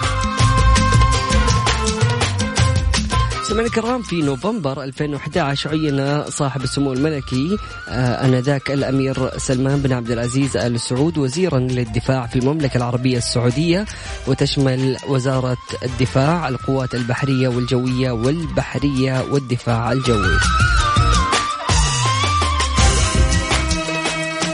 سمعنا 3.49 3.67
الكرام 3.67 4.03
في 4.03 4.23
نوفمبر 4.23 4.83
2011 4.83 5.71
عين 5.71 6.31
صاحب 6.31 6.63
السمو 6.63 6.93
الملكي 6.93 7.57
آه 7.89 8.25
آنذاك 8.25 8.71
الأمير 8.71 9.39
سلمان 9.39 9.83
بن 9.83 9.93
عبد 9.93 10.11
العزيز 10.11 10.57
آل 10.57 10.81
سعود 10.81 11.19
وزيرا 11.19 11.59
للدفاع 11.59 12.27
في 12.27 12.39
المملكة 12.39 12.77
العربية 12.77 13.19
السعودية 13.19 13.85
وتشمل 14.27 14.97
وزارة 15.09 15.57
الدفاع 15.83 16.49
القوات 16.49 16.95
البحرية 16.95 17.49
والجوية 17.49 18.11
والبحرية 18.11 19.25
والدفاع 19.31 19.93
الجوي. 19.93 20.39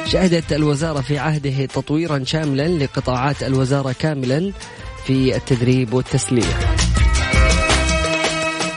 شهدت 0.06 0.52
الوزارة 0.52 1.00
في 1.00 1.18
عهده 1.18 1.64
تطويرا 1.64 2.24
شاملا 2.24 2.68
لقطاعات 2.68 3.42
الوزارة 3.42 3.94
كاملا 3.98 4.52
في 5.06 5.36
التدريب 5.36 5.94
والتسليح. 5.94 6.61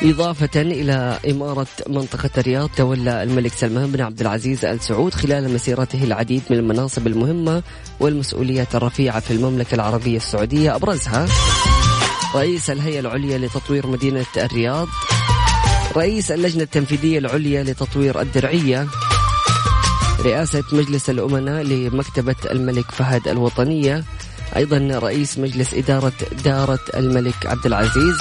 إضافة 0.05 0.61
إلى 0.61 1.19
إمارة 1.29 1.67
منطقة 1.87 2.29
الرياض 2.37 2.69
تولى 2.77 3.23
الملك 3.23 3.53
سلمان 3.53 3.91
بن 3.91 4.01
عبد 4.01 4.21
العزيز 4.21 4.65
آل 4.65 4.81
سعود 4.81 5.13
خلال 5.13 5.53
مسيرته 5.53 6.03
العديد 6.03 6.41
من 6.49 6.57
المناصب 6.57 7.07
المهمة 7.07 7.63
والمسؤوليات 7.99 8.75
الرفيعة 8.75 9.19
في 9.19 9.31
المملكة 9.31 9.75
العربية 9.75 10.17
السعودية. 10.17 10.75
أبرزها 10.75 11.27
رئيس 12.35 12.69
الهيئة 12.69 12.99
العليا 12.99 13.37
لتطوير 13.37 13.87
مدينة 13.87 14.25
الرياض 14.37 14.87
رئيس 15.97 16.31
اللجنة 16.31 16.63
التنفيذية 16.63 17.19
العليا 17.19 17.63
لتطوير 17.63 18.21
الدرعية 18.21 18.87
رئاسة 20.21 20.63
مجلس 20.71 21.09
الأمناء 21.09 21.63
لمكتبة 21.63 22.35
الملك 22.51 22.91
فهد 22.91 23.27
الوطنية 23.27 24.03
أيضا 24.55 24.77
رئيس 24.77 25.37
مجلس 25.37 25.73
إدارة 25.73 26.13
دارة 26.43 26.79
الملك 26.95 27.45
عبد 27.45 27.65
العزيز. 27.65 28.17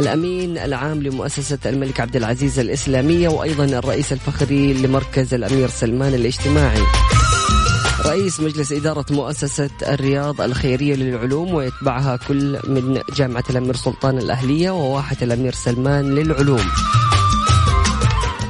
الأمين 0.00 0.58
العام 0.58 1.02
لمؤسسة 1.02 1.58
الملك 1.66 2.00
عبد 2.00 2.16
العزيز 2.16 2.58
الإسلامية 2.58 3.28
وأيضا 3.28 3.64
الرئيس 3.64 4.12
الفخري 4.12 4.74
لمركز 4.74 5.34
الأمير 5.34 5.68
سلمان 5.68 6.14
الاجتماعي. 6.14 6.82
رئيس 8.06 8.40
مجلس 8.40 8.72
إدارة 8.72 9.04
مؤسسة 9.10 9.70
الرياض 9.88 10.40
الخيرية 10.40 10.94
للعلوم 10.94 11.54
ويتبعها 11.54 12.16
كل 12.16 12.58
من 12.68 13.00
جامعة 13.16 13.44
الأمير 13.50 13.76
سلطان 13.76 14.18
الأهلية 14.18 14.70
وواحة 14.70 15.16
الأمير 15.22 15.52
سلمان 15.52 16.14
للعلوم. 16.14 16.64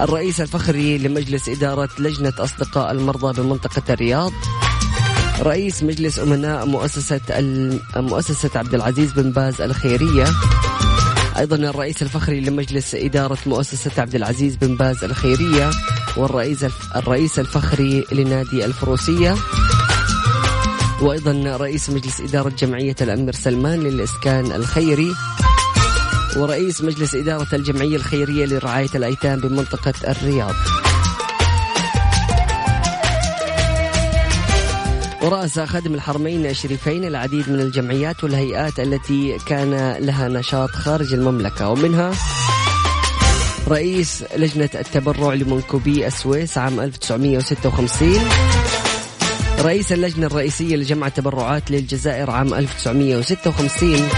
الرئيس 0.00 0.40
الفخري 0.40 0.98
لمجلس 0.98 1.48
إدارة 1.48 1.88
لجنة 1.98 2.32
أصدقاء 2.38 2.90
المرضى 2.90 3.42
بمنطقة 3.42 3.82
الرياض. 3.90 4.32
رئيس 5.42 5.82
مجلس 5.82 6.18
أمناء 6.18 6.66
مؤسسة 6.66 7.20
مؤسسة 7.96 8.50
عبد 8.54 8.74
العزيز 8.74 9.12
بن 9.12 9.30
باز 9.30 9.60
الخيرية. 9.60 10.24
أيضا 11.40 11.56
الرئيس 11.56 12.02
الفخري 12.02 12.40
لمجلس 12.40 12.94
إدارة 12.94 13.38
مؤسسة 13.46 14.02
عبد 14.02 14.14
العزيز 14.14 14.56
بن 14.56 14.76
باز 14.76 15.04
الخيرية 15.04 15.70
والرئيس 16.16 16.66
الرئيس 16.96 17.38
الفخري 17.38 18.04
لنادي 18.12 18.64
الفروسية 18.64 19.34
وأيضا 21.02 21.56
رئيس 21.56 21.90
مجلس 21.90 22.20
إدارة 22.20 22.48
جمعية 22.48 22.96
الأمير 23.00 23.32
سلمان 23.32 23.80
للإسكان 23.80 24.52
الخيري 24.52 25.14
ورئيس 26.36 26.82
مجلس 26.82 27.14
إدارة 27.14 27.54
الجمعية 27.54 27.96
الخيرية 27.96 28.46
لرعاية 28.46 28.90
الأيتام 28.94 29.40
بمنطقة 29.40 29.94
الرياض. 30.08 30.54
ورأس 35.22 35.58
خادم 35.58 35.94
الحرمين 35.94 36.46
الشريفين 36.46 37.04
العديد 37.04 37.50
من 37.50 37.60
الجمعيات 37.60 38.24
والهيئات 38.24 38.80
التي 38.80 39.38
كان 39.46 39.96
لها 40.00 40.28
نشاط 40.28 40.70
خارج 40.70 41.12
المملكة. 41.12 41.68
ومنها 41.68 42.12
رئيس 43.68 44.24
لجنة 44.36 44.70
التبرع 44.74 45.34
لمنكوبي 45.34 46.06
السويس 46.06 46.58
عام 46.58 46.80
1956 46.80 48.18
رئيس 49.60 49.92
اللجنة 49.92 50.26
الرئيسية 50.26 50.76
لجمع 50.76 51.06
التبرعات 51.06 51.70
للجزائر 51.70 52.30
عام 52.30 52.54
1956 52.54 54.08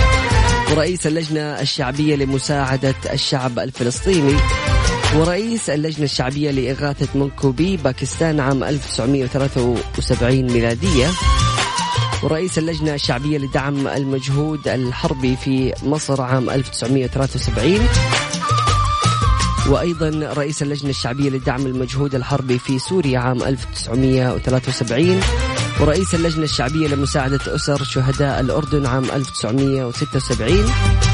ورئيس 0.72 1.06
اللجنة 1.06 1.40
الشعبية 1.40 2.16
لمساعدة 2.16 2.94
الشعب 3.12 3.58
الفلسطيني 3.58 4.36
ورئيس 5.16 5.70
اللجنة 5.70 6.04
الشعبية 6.04 6.50
لإغاثة 6.50 7.08
منكوبي 7.18 7.76
باكستان 7.76 8.40
عام 8.40 8.64
1973 8.64 10.52
ميلادية. 10.52 11.10
ورئيس 12.22 12.58
اللجنة 12.58 12.94
الشعبية 12.94 13.38
لدعم 13.38 13.88
المجهود 13.88 14.68
الحربي 14.68 15.36
في 15.36 15.72
مصر 15.82 16.22
عام 16.22 16.50
1973 16.50 17.88
وأيضا 19.68 20.32
رئيس 20.32 20.62
اللجنة 20.62 20.90
الشعبية 20.90 21.30
لدعم 21.30 21.66
المجهود 21.66 22.14
الحربي 22.14 22.58
في 22.58 22.78
سوريا 22.78 23.18
عام 23.18 23.42
1973 23.42 25.20
ورئيس 25.80 26.14
اللجنة 26.14 26.44
الشعبية 26.44 26.88
لمساعدة 26.88 27.54
أسر 27.54 27.84
شهداء 27.84 28.40
الأردن 28.40 28.86
عام 28.86 29.04
1976 29.04 31.11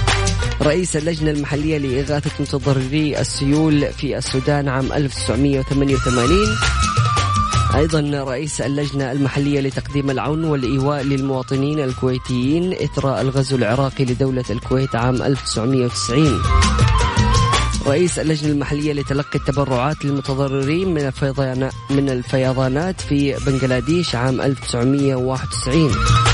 رئيس 0.62 0.96
اللجنة 0.96 1.30
المحلية 1.30 1.78
لإغاثة 1.78 2.30
متضرري 2.40 3.20
السيول 3.20 3.92
في 3.92 4.18
السودان 4.18 4.68
عام 4.68 4.92
1988 4.92 6.38
أيضا 7.74 8.24
رئيس 8.24 8.60
اللجنة 8.60 9.12
المحلية 9.12 9.60
لتقديم 9.60 10.10
العون 10.10 10.44
والإيواء 10.44 11.02
للمواطنين 11.02 11.80
الكويتيين 11.80 12.72
إثر 12.72 13.20
الغزو 13.20 13.56
العراقي 13.56 14.04
لدولة 14.04 14.44
الكويت 14.50 14.96
عام 14.96 15.22
1990 15.22 16.42
رئيس 17.86 18.18
اللجنة 18.18 18.52
المحلية 18.52 18.92
لتلقي 18.92 19.38
التبرعات 19.38 20.04
للمتضررين 20.04 20.94
من 20.94 21.06
الفيضانات 21.06 21.72
من 21.90 22.10
الفيضانات 22.10 23.00
في 23.00 23.36
بنغلاديش 23.46 24.14
عام 24.14 24.40
1991 24.40 26.27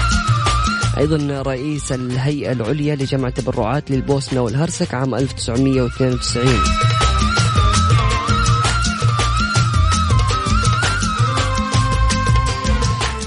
أيضا 0.98 1.42
رئيس 1.42 1.92
الهيئة 1.92 2.52
العليا 2.52 2.94
لجمع 2.96 3.28
التبرعات 3.28 3.90
للبوسنة 3.90 4.40
والهرسك 4.40 4.94
عام 4.94 5.14
1992 5.14 6.44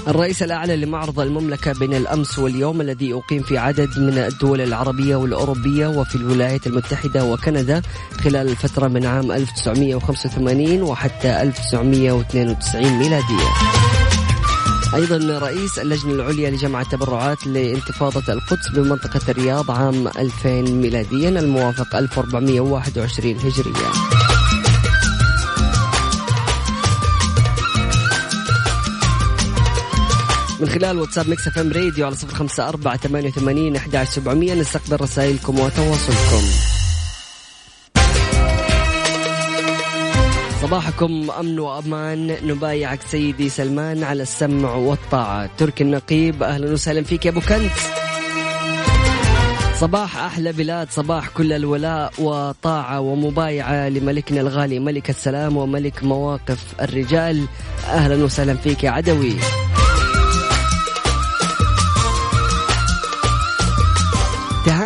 الرئيس 0.08 0.42
الأعلى 0.42 0.76
لمعرض 0.76 1.20
المملكة 1.20 1.72
بين 1.72 1.94
الأمس 1.94 2.38
واليوم 2.38 2.80
الذي 2.80 3.12
أقيم 3.14 3.42
في 3.42 3.58
عدد 3.58 3.98
من 3.98 4.18
الدول 4.18 4.60
العربية 4.60 5.16
والأوروبية 5.16 5.86
وفي 5.86 6.16
الولايات 6.16 6.66
المتحدة 6.66 7.24
وكندا 7.24 7.82
خلال 8.20 8.48
الفترة 8.48 8.88
من 8.88 9.06
عام 9.06 9.32
1985 9.32 10.82
وحتى 10.82 11.42
1992 11.42 12.98
ميلادية. 12.98 14.07
أيضا 14.94 15.38
رئيس 15.38 15.78
اللجنة 15.78 16.12
العليا 16.12 16.50
لجمع 16.50 16.80
التبرعات 16.80 17.46
لانتفاضة 17.46 18.32
القدس 18.32 18.68
بمنطقة 18.68 19.20
الرياض 19.28 19.70
عام 19.70 20.08
2000 20.08 20.62
ميلاديا 20.62 21.28
الموافق 21.28 21.96
1421 21.96 23.36
هجرية 23.36 23.88
من 30.60 30.68
خلال 30.68 30.98
واتساب 30.98 31.28
Mix 31.28 31.48
FM 31.48 31.72
Radio 31.72 32.06
على 32.06 32.14
صفر 32.14 32.34
خمسة 32.34 32.68
أربعة 32.68 32.96
ثمانية 32.96 33.28
وثمانين 33.28 33.76
أحد 33.76 34.04
سبعمية 34.04 34.54
نستقبل 34.54 35.00
رسائلكم 35.00 35.58
وتواصلكم. 35.60 36.77
صباحكم 40.68 41.30
أمن 41.30 41.58
وأمان. 41.58 42.36
نبايعك 42.44 43.00
سيدي 43.02 43.48
سلمان 43.48 44.04
على 44.04 44.22
السمع 44.22 44.74
والطاعة. 44.74 45.50
تركي 45.58 45.84
النقيب 45.84 46.42
أهلا 46.42 46.72
وسهلا 46.72 47.02
فيك 47.02 47.26
يا 47.26 47.30
أبو 47.30 47.40
كنت. 47.40 47.72
صباح 49.80 50.16
أحلى 50.16 50.52
بلاد 50.52 50.90
صباح 50.90 51.28
كل 51.28 51.52
الولاء 51.52 52.12
وطاعة 52.18 53.00
ومبايعة 53.00 53.88
لملكنا 53.88 54.40
الغالي 54.40 54.78
ملك 54.78 55.10
السلام 55.10 55.56
وملك 55.56 56.04
مواقف 56.04 56.74
الرجال. 56.80 57.44
أهلا 57.88 58.24
وسهلا 58.24 58.54
فيك 58.54 58.84
يا 58.84 58.90
عدوي. 58.90 59.36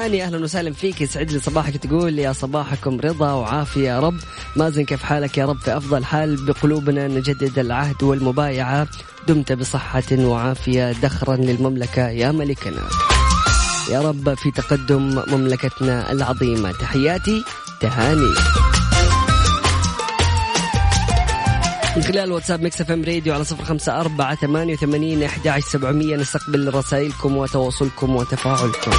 تهاني 0.03 0.25
أهلا 0.25 0.39
وسهلا 0.39 0.73
فيك. 0.73 1.01
يسعد 1.01 1.33
لي 1.33 1.39
صباحك 1.39 1.77
تقول 1.77 2.19
يا 2.19 2.33
صباحكم 2.33 3.01
رضا 3.01 3.33
وعافية 3.33 3.89
يا 3.89 4.01
رب. 4.01 4.17
مازن 4.57 4.85
كيف 4.85 5.03
حالك 5.03 5.39
يا 5.39 5.47
رب؟ 5.47 5.59
في 5.59 5.77
أفضل 5.77 6.05
حال 6.05 6.47
بقلوبنا 6.47 7.09
نجدد 7.09 7.59
العهد 7.59 8.03
والمبايعة. 8.03 8.89
دمت 9.29 9.53
بصحة 9.53 10.03
وعافية 10.13 10.93
دخرا 10.93 11.37
للمملكة 11.37 12.09
يا 12.09 12.33
ملكنا. 12.33 12.83
يا 13.91 14.01
رب 14.01 14.35
في 14.35 14.51
تقدم 14.51 15.23
مملكتنا 15.29 16.13
العظيمة. 16.13 16.73
تحياتي 16.73 17.45
تهاني. 17.81 18.35
من 21.97 22.03
خلال 22.03 22.33
واتساب 22.33 22.63
Mix 22.63 22.81
FM 22.81 23.05
Radio 23.05 23.35
على 23.35 23.45
صفر 23.45 23.65
خمسة 23.65 24.01
أربعة 24.01 24.35
ثمانية 24.35 24.75
وثمانين 24.75 25.23
أحد 25.23 25.61
سبعمية. 25.61 26.17
نستقبل 26.17 26.75
رسائلكم 26.75 27.37
وتواصلكم 27.37 28.17
وتفاعلكم. 28.17 28.93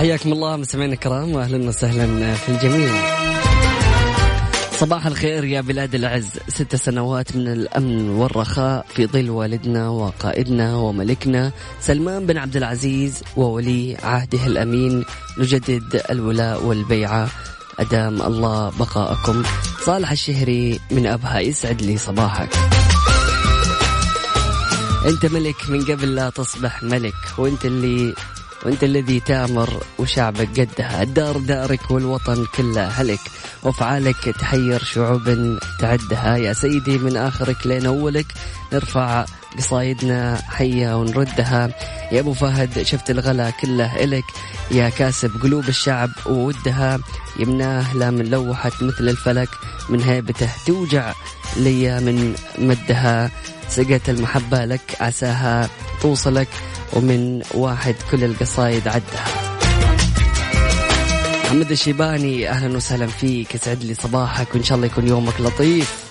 حياكم 0.00 0.32
الله 0.32 0.56
مستمعينا 0.56 0.94
الكرام 0.94 1.32
واهلا 1.32 1.68
وسهلا 1.68 2.34
في 2.34 2.48
الجميع. 2.48 2.92
صباح 4.72 5.06
الخير 5.06 5.44
يا 5.44 5.60
بلاد 5.60 5.94
العز. 5.94 6.30
ست 6.48 6.76
سنوات 6.76 7.36
من 7.36 7.48
الأمن 7.48 8.08
والرخاء 8.08 8.86
في 8.94 9.06
ظل 9.06 9.30
والدنا 9.30 9.88
وقائدنا 9.88 10.76
وملكنا 10.76 11.52
سلمان 11.80 12.26
بن 12.26 12.38
عبد 12.38 12.56
العزيز 12.56 13.22
وولي 13.36 13.96
عهده 14.02 14.46
الأمين. 14.46 15.04
نجدد 15.38 16.02
الولاء 16.10 16.64
والبيعة. 16.64 17.28
أدام 17.78 18.22
الله 18.22 18.72
بقاءكم. 18.78 19.42
صالح 19.84 20.10
الشهري 20.10 20.80
من 20.90 21.06
أبها 21.06 21.40
يسعد 21.40 21.82
لي 21.82 21.98
صباحك. 21.98 22.48
أنت 25.06 25.26
ملك 25.26 25.70
من 25.70 25.84
قبل 25.84 26.14
لا 26.14 26.30
تصبح 26.30 26.82
ملك 26.82 27.14
وأنت 27.38 27.64
اللي 27.64 28.14
وانت 28.64 28.84
الذي 28.84 29.20
تامر 29.20 29.82
وشعبك 29.98 30.60
قدها. 30.60 31.02
الدار 31.02 31.38
دارك 31.38 31.90
والوطن 31.90 32.46
كله 32.56 32.86
هلك. 32.86 33.20
وافعالك 33.62 34.28
تحير 34.40 34.84
شعوب 34.84 35.58
تعدها. 35.80 36.36
يا 36.36 36.52
سيدي 36.52 36.98
من 36.98 37.16
آخرك 37.16 37.66
لين 37.66 37.86
أولك 37.86 38.26
نرفع 38.72 39.24
قصايدنا 39.58 40.42
حية 40.48 41.00
ونردها. 41.00 41.70
يا 42.12 42.20
أبو 42.20 42.32
فهد 42.32 42.82
شفت 42.82 43.10
الغلا 43.10 43.50
كله 43.50 44.04
إلك. 44.04 44.24
يا 44.70 44.88
كاسب 44.88 45.42
قلوب 45.42 45.68
الشعب 45.68 46.10
وودها. 46.26 46.98
يمناه 47.38 47.96
لا 47.96 48.10
من 48.10 48.30
لوحت 48.30 48.82
مثل 48.82 49.08
الفلك. 49.08 49.48
من 49.88 50.02
هيبته 50.02 50.48
توجع 50.66 51.12
ليا 51.56 52.00
من 52.00 52.34
مدها. 52.58 53.30
سقت 53.68 54.08
المحبة 54.08 54.64
لك 54.64 54.96
عساها 55.00 55.68
توصلك. 56.02 56.48
ومن 56.92 57.42
واحد 57.54 57.94
كل 58.10 58.24
القصايد 58.24 58.88
عدها. 58.88 59.24
محمد 61.44 61.70
الشيباني 61.70 62.48
أهلا 62.50 62.76
وسهلا 62.76 63.06
فيك. 63.06 63.54
يسعد 63.54 63.84
لي 63.84 63.94
صباحك 63.94 64.54
وإن 64.54 64.62
شاء 64.62 64.76
الله 64.76 64.86
يكون 64.86 65.08
يومك 65.08 65.40
لطيف. 65.40 66.09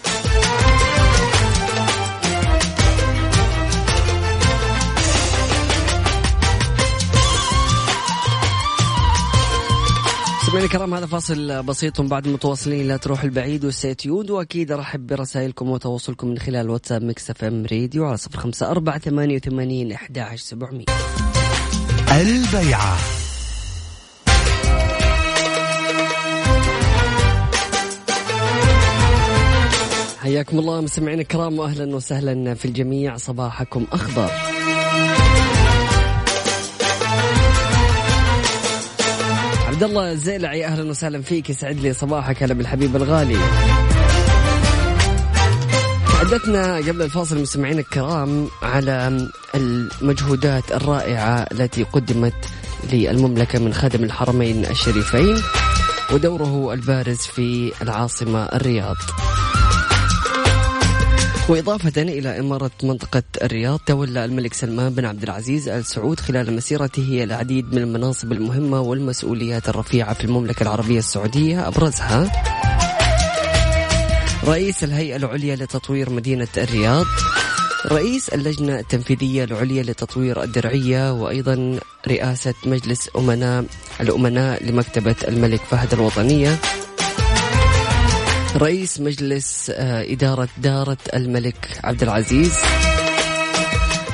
مستمعينا 10.50 10.68
الكرام 10.68 10.94
هذا 10.94 11.06
فاصل 11.06 11.64
بسيط 11.64 12.02
بعد 12.02 12.28
متواصلين 12.28 12.88
لا 12.88 12.98
تروح 12.98 13.24
البعيد 13.24 13.66
و 13.66 13.72
stay 13.72 13.98
tuned 13.98 14.30
وأكيد 14.32 14.72
أرحب 14.72 15.08
برسائلكم 15.08 15.70
وتواصلكم 15.70 16.28
من 16.28 16.40
خلال 16.40 16.70
واتساب 16.70 17.04
Mix 17.04 17.30
FM 17.30 17.66
Radio 17.72 18.06
على 18.06 18.18
صفر 18.18 18.40
خمسة 18.40 18.72
أربعة 18.72 19.00
ثمانية 19.00 19.36
وثمانين 19.36 19.92
أحد 19.92 20.18
عشر 20.18 20.38
سبعمية. 20.38 20.86
البيعة. 22.12 22.98
حياكم 30.20 30.60
الله 30.60 30.82
مستمعينا 30.82 31.22
الكرام 31.22 31.60
واهلا 31.60 31.96
وسهلا 31.96 32.54
في 32.54 32.66
الجميع. 32.66 33.18
صباحكم 33.18 33.86
اخضر 33.92 34.32
عبد 39.80 39.90
الله 39.90 40.12
الزيلعي 40.12 40.66
أهلا 40.66 40.90
وسهلا 40.90 41.22
فيك. 41.22 41.50
يسعد 41.50 41.80
لي 41.80 41.94
صباحك 41.94 42.44
هلا 42.44 42.54
بالحبيب 42.54 42.96
الغالي. 42.96 43.38
تحدثنا 46.08 46.76
قبل 46.76 47.02
الفاصل 47.02 47.42
مستمعينا 47.42 47.80
الكرام 47.80 48.48
على 48.62 49.28
المجهودات 49.56 50.72
الرائعة 50.72 51.48
التي 51.52 51.84
قدمت 51.84 52.34
للمملكة 52.94 53.60
من 53.60 53.74
خادم 53.74 54.04
الحرمين 54.04 54.66
الشريفين 54.66 55.42
ودوره 56.12 56.74
البارز 56.74 57.18
في 57.18 57.72
العاصمة 57.82 58.44
الرياض. 58.44 58.96
وإضافة 61.50 62.02
إلى 62.02 62.40
إمارة 62.40 62.72
منطقة 62.84 63.24
الرياض 63.42 63.80
تولى 63.86 64.26
الملك 64.26 64.54
سلمان 64.54 64.94
بن 64.94 65.06
عبد 65.06 65.24
العزيز 65.24 65.70
آل 65.70 65.86
سعود 65.86 66.20
خلال 66.20 66.56
مسيرته 66.56 67.24
العديد 67.24 67.74
من 67.74 67.82
المناصب 67.82 68.32
المهمة 68.32 68.82
والمسؤوليات 68.82 69.70
الرفيعة 69.70 70.14
في 70.14 70.24
المملكة 70.24 70.64
العربية 70.64 71.00
السعودية. 71.00 71.68
أبرزها 71.68 72.32
رئيس 74.46 74.84
الهيئة 74.84 75.16
العليا 75.16 75.56
لتطوير 75.56 76.10
مدينة 76.10 76.48
الرياض 76.58 77.06
رئيس 77.86 78.30
اللجنة 78.30 78.80
التنفيذية 78.80 79.44
العليا 79.44 79.84
لتطوير 79.84 80.44
الدرعية 80.44 81.14
وأيضا 81.14 81.80
رئاسة 82.08 82.54
مجلس 82.66 83.10
أمناء 83.18 83.66
الأمناء 84.02 84.64
لمكتبة 84.64 85.16
الملك 85.28 85.62
فهد 85.62 85.94
الوطنية. 85.94 86.60
رئيس 88.62 89.00
مجلس 89.00 89.72
آه، 89.76 90.14
إدارة 90.14 90.50
دارة 90.58 90.98
الملك 91.14 91.80
عبد 91.84 92.04
العزيز 92.04 92.54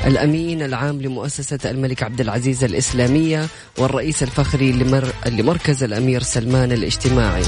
الأمين 0.06 0.62
العام 0.62 1.02
لمؤسسة 1.02 1.58
الملك 1.70 2.02
عبد 2.02 2.20
العزيز 2.20 2.64
الإسلامية 2.64 3.46
والرئيس 3.78 4.22
الفخري 4.22 4.72
لمر... 4.72 5.12
لمركز 5.26 5.82
الأمير 5.82 6.22
سلمان 6.22 6.72
الاجتماعي. 6.72 7.42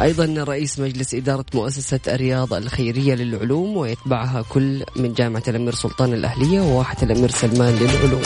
أيضا 0.00 0.44
رئيس 0.44 0.78
مجلس 0.78 1.14
إدارة 1.14 1.44
مؤسسة 1.54 2.00
الرياض 2.08 2.54
الخيرية 2.54 3.14
للعلوم 3.14 3.76
ويتبعها 3.76 4.44
كل 4.48 4.84
من 4.96 5.14
جامعة 5.14 5.42
الأمير 5.48 5.74
سلطان 5.74 6.12
الأهلية 6.12 6.60
وواحة 6.60 6.96
الأمير 7.02 7.30
سلمان 7.30 7.74
للعلوم. 7.74 8.22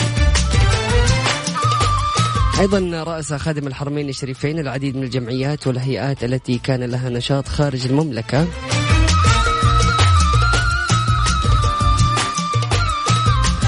أيضا 2.61 3.03
رأس 3.03 3.33
خادم 3.33 3.67
الحرمين 3.67 4.09
الشريفين 4.09 4.59
العديد 4.59 4.97
من 4.97 5.03
الجمعيات 5.03 5.67
والهيئات 5.67 6.25
التي 6.25 6.59
كان 6.59 6.85
لها 6.85 7.09
نشاط 7.09 7.49
خارج 7.49 7.87
المملكة. 7.87 8.47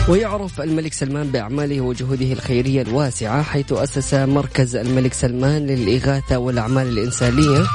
ويعرف 0.08 0.60
الملك 0.60 0.92
سلمان 0.92 1.30
بأعماله 1.30 1.80
وجهوده 1.80 2.32
الخيرية 2.32 2.82
الواسعة 2.82 3.42
حيث 3.42 3.72
أسس 3.72 4.14
مركز 4.14 4.76
الملك 4.76 5.14
سلمان 5.14 5.66
للإغاثة 5.66 6.38
والأعمال 6.38 6.88
الإنسانية. 6.88 7.66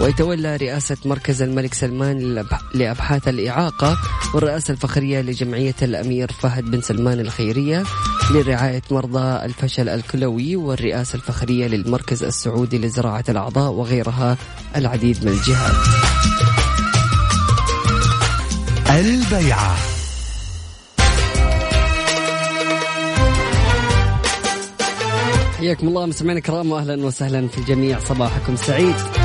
ويتولى 0.00 0.56
رئاسة 0.56 0.96
مركز 1.04 1.42
الملك 1.42 1.74
سلمان 1.74 2.44
لأبحاث 2.74 3.28
الإعاقة 3.28 3.98
والرئاسة 4.34 4.72
الفخرية 4.72 5.20
لجمعية 5.20 5.74
الأمير 5.82 6.32
فهد 6.32 6.64
بن 6.64 6.80
سلمان 6.80 7.20
الخيرية. 7.20 7.84
لرعاية 8.30 8.82
مرضى 8.90 9.44
الفشل 9.44 9.88
الكلوي 9.88 10.56
والرئاسة 10.56 11.16
الفخرية 11.16 11.66
للمركز 11.66 12.24
السعودي 12.24 12.78
لزراعة 12.78 13.24
الأعضاء 13.28 13.72
وغيرها 13.72 14.36
العديد 14.76 15.24
من 15.24 15.32
الجهات. 15.32 15.74
البيعة. 18.90 19.76
حياكم 25.58 25.88
الله 25.88 26.06
مستمعينا 26.06 26.38
الكرام 26.38 26.72
واهلا 26.72 27.04
وسهلا 27.06 27.48
في 27.48 27.58
الجميع. 27.58 27.98
صباحكم 27.98 28.56
سعيد. 28.56 29.15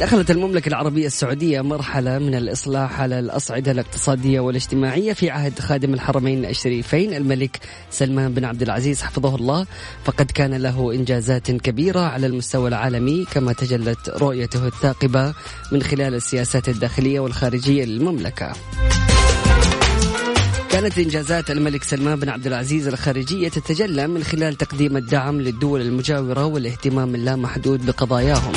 دخلت 0.00 0.30
المملكة 0.30 0.68
العربية 0.68 1.06
السعودية 1.06 1.60
مرحلة 1.60 2.18
من 2.18 2.34
الإصلاح 2.34 3.00
على 3.00 3.18
الأصعدة 3.18 3.72
الاقتصادية 3.72 4.40
والاجتماعية 4.40 5.12
في 5.12 5.30
عهد 5.30 5.58
خادم 5.58 5.94
الحرمين 5.94 6.44
الشريفين 6.44 7.14
الملك 7.14 7.58
سلمان 7.90 8.34
بن 8.34 8.44
عبد 8.44 8.62
العزيز 8.62 9.02
حفظه 9.02 9.34
الله. 9.34 9.66
فقد 10.04 10.30
كان 10.30 10.54
له 10.54 10.92
إنجازات 10.92 11.50
كبيرة 11.50 12.00
على 12.00 12.26
المستوى 12.26 12.68
العالمي 12.68 13.26
كما 13.32 13.52
تجلت 13.52 14.08
رؤيته 14.08 14.66
الثاقبة 14.66 15.34
من 15.72 15.82
خلال 15.82 16.14
السياسات 16.14 16.68
الداخلية 16.68 17.20
والخارجية 17.20 17.84
للمملكة. 17.84 18.52
كانت 20.70 20.98
إنجازات 20.98 21.50
الملك 21.50 21.82
سلمان 21.82 22.18
بن 22.18 22.28
عبد 22.28 22.46
العزيز 22.46 22.88
الخارجية 22.88 23.48
تتجلى 23.48 24.06
من 24.06 24.24
خلال 24.24 24.54
تقديم 24.54 24.96
الدعم 24.96 25.40
للدول 25.40 25.80
المجاورة 25.80 26.44
والاهتمام 26.44 27.14
اللامحدود 27.14 27.86
بقضاياهم. 27.86 28.52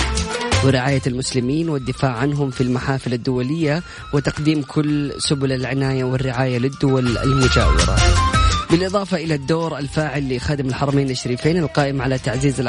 ورعاية 0.65 1.01
المسلمين 1.07 1.69
والدفاع 1.69 2.11
عنهم 2.11 2.51
في 2.51 2.61
المحافل 2.61 3.13
الدولية 3.13 3.83
وتقديم 4.13 4.61
كل 4.61 5.13
سبل 5.17 5.51
العناية 5.51 6.03
والرعاية 6.03 6.57
للدول 6.57 7.17
المجاورة. 7.17 8.32
بالإضافة 8.73 9.17
إلى 9.17 9.35
الدور 9.35 9.77
الفاعل 9.77 10.35
لخادم 10.35 10.67
الحرمين 10.67 11.09
الشريفين 11.09 11.57
القائم 11.57 12.01
على 12.01 12.17
تعزيز 12.17 12.59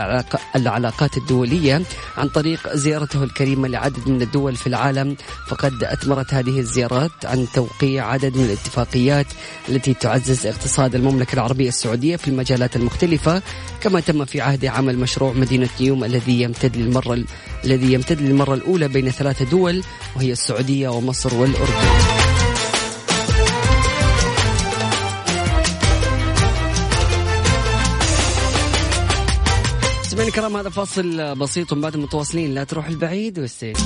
العلاقات 0.57 1.17
الدولية 1.17 1.83
عن 2.17 2.29
طريق 2.29 2.75
زيارته 2.75 3.25
الكريمة 3.25 3.69
لعدد 3.69 4.09
من 4.09 4.23
الدول 4.23 4.57
في 4.57 4.67
العالم 4.67 5.17
فقد 5.49 5.85
أثمرت 5.85 6.35
هذه 6.35 6.59
الزيارات 6.59 7.11
عن 7.25 7.47
توقيع 7.55 8.07
عدد 8.07 8.37
من 8.37 8.45
الاتفاقيات 8.45 9.27
التي 9.69 9.95
تعزز 9.95 10.47
اقتصاد 10.47 10.95
المملكة 10.95 11.35
العربية 11.35 11.69
السعودية 11.69 12.17
في 12.17 12.29
المجالات 12.29 12.77
المختلفة 12.77 13.43
كما 13.81 14.01
تم 14.01 14.25
في 14.25 14.41
عهد 14.41 14.65
عمل 14.65 14.99
مشروع 14.99 15.33
مدينة 15.33 15.69
نيوم 15.81 16.05
الذي 16.05 16.43
يمتد 16.43 16.77
للمرة 16.77 17.25
الذي 17.65 17.93
يمتد 17.93 18.21
للمرة 18.21 18.55
الأولى 18.55 18.89
بين 18.89 19.11
ثلاثة 19.11 19.45
دول 19.45 19.83
وهي 20.17 20.33
السعودية 20.33 20.89
ومصر 20.89 21.35
والأردن. 21.35 22.34
الكرام 30.35 30.57
هذا 30.57 30.71
فاصل 30.71 31.35
بسيط 31.35 31.75
بعد 31.75 31.97
متواصلين 31.97 32.55
لا 32.55 32.65
تروح 32.65 32.87
البعيد 32.87 33.39
والسيد 33.39 33.77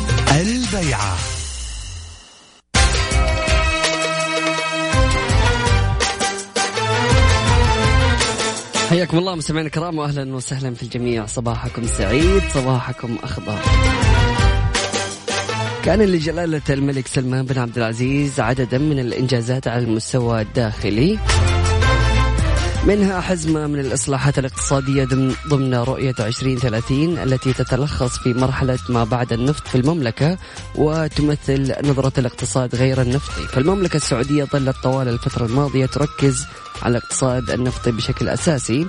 البيعة. 0.40 1.16
حياكم 8.90 9.18
الله 9.18 9.34
مستمعينا 9.34 9.66
الكرام 9.66 9.98
واهلا 9.98 10.34
وسهلا 10.34 10.74
في 10.74 10.82
الجميع. 10.82 11.26
صباحكم 11.26 11.86
سعيد 11.86 12.42
صباحكم 12.54 13.16
أخضر. 13.22 13.58
كان 15.84 16.02
لجلالة 16.02 16.62
الملك 16.70 17.06
سلمان 17.06 17.44
بن 17.44 17.58
عبد 17.58 17.78
العزيز 17.78 18.40
عددا 18.40 18.78
من 18.78 18.98
الإنجازات 18.98 19.68
على 19.68 19.84
المستوى 19.84 20.40
الداخلي. 20.40 21.18
منها 22.86 23.20
حزمة 23.20 23.66
من 23.66 23.80
الإصلاحات 23.80 24.38
الاقتصادية 24.38 25.04
ضمن 25.48 25.74
رؤية 25.74 26.14
2030 26.20 27.18
التي 27.18 27.52
تتلخص 27.52 28.18
في 28.18 28.34
مرحلة 28.34 28.78
ما 28.88 29.04
بعد 29.04 29.32
النفط 29.32 29.68
في 29.68 29.74
المملكة 29.74 30.38
وتمثل 30.74 31.74
نظرة 31.84 32.12
الاقتصاد 32.18 32.74
غير 32.74 33.02
النفطي 33.02 33.42
فالمملكة 33.48 33.96
السعودية 33.96 34.44
ظلت 34.44 34.76
طوال 34.82 35.08
الفترة 35.08 35.46
الماضية 35.46 35.86
تركز 35.86 36.46
على 36.82 36.98
الاقتصاد 36.98 37.50
النفطي 37.50 37.92
بشكل 37.92 38.28
أساسي 38.28 38.86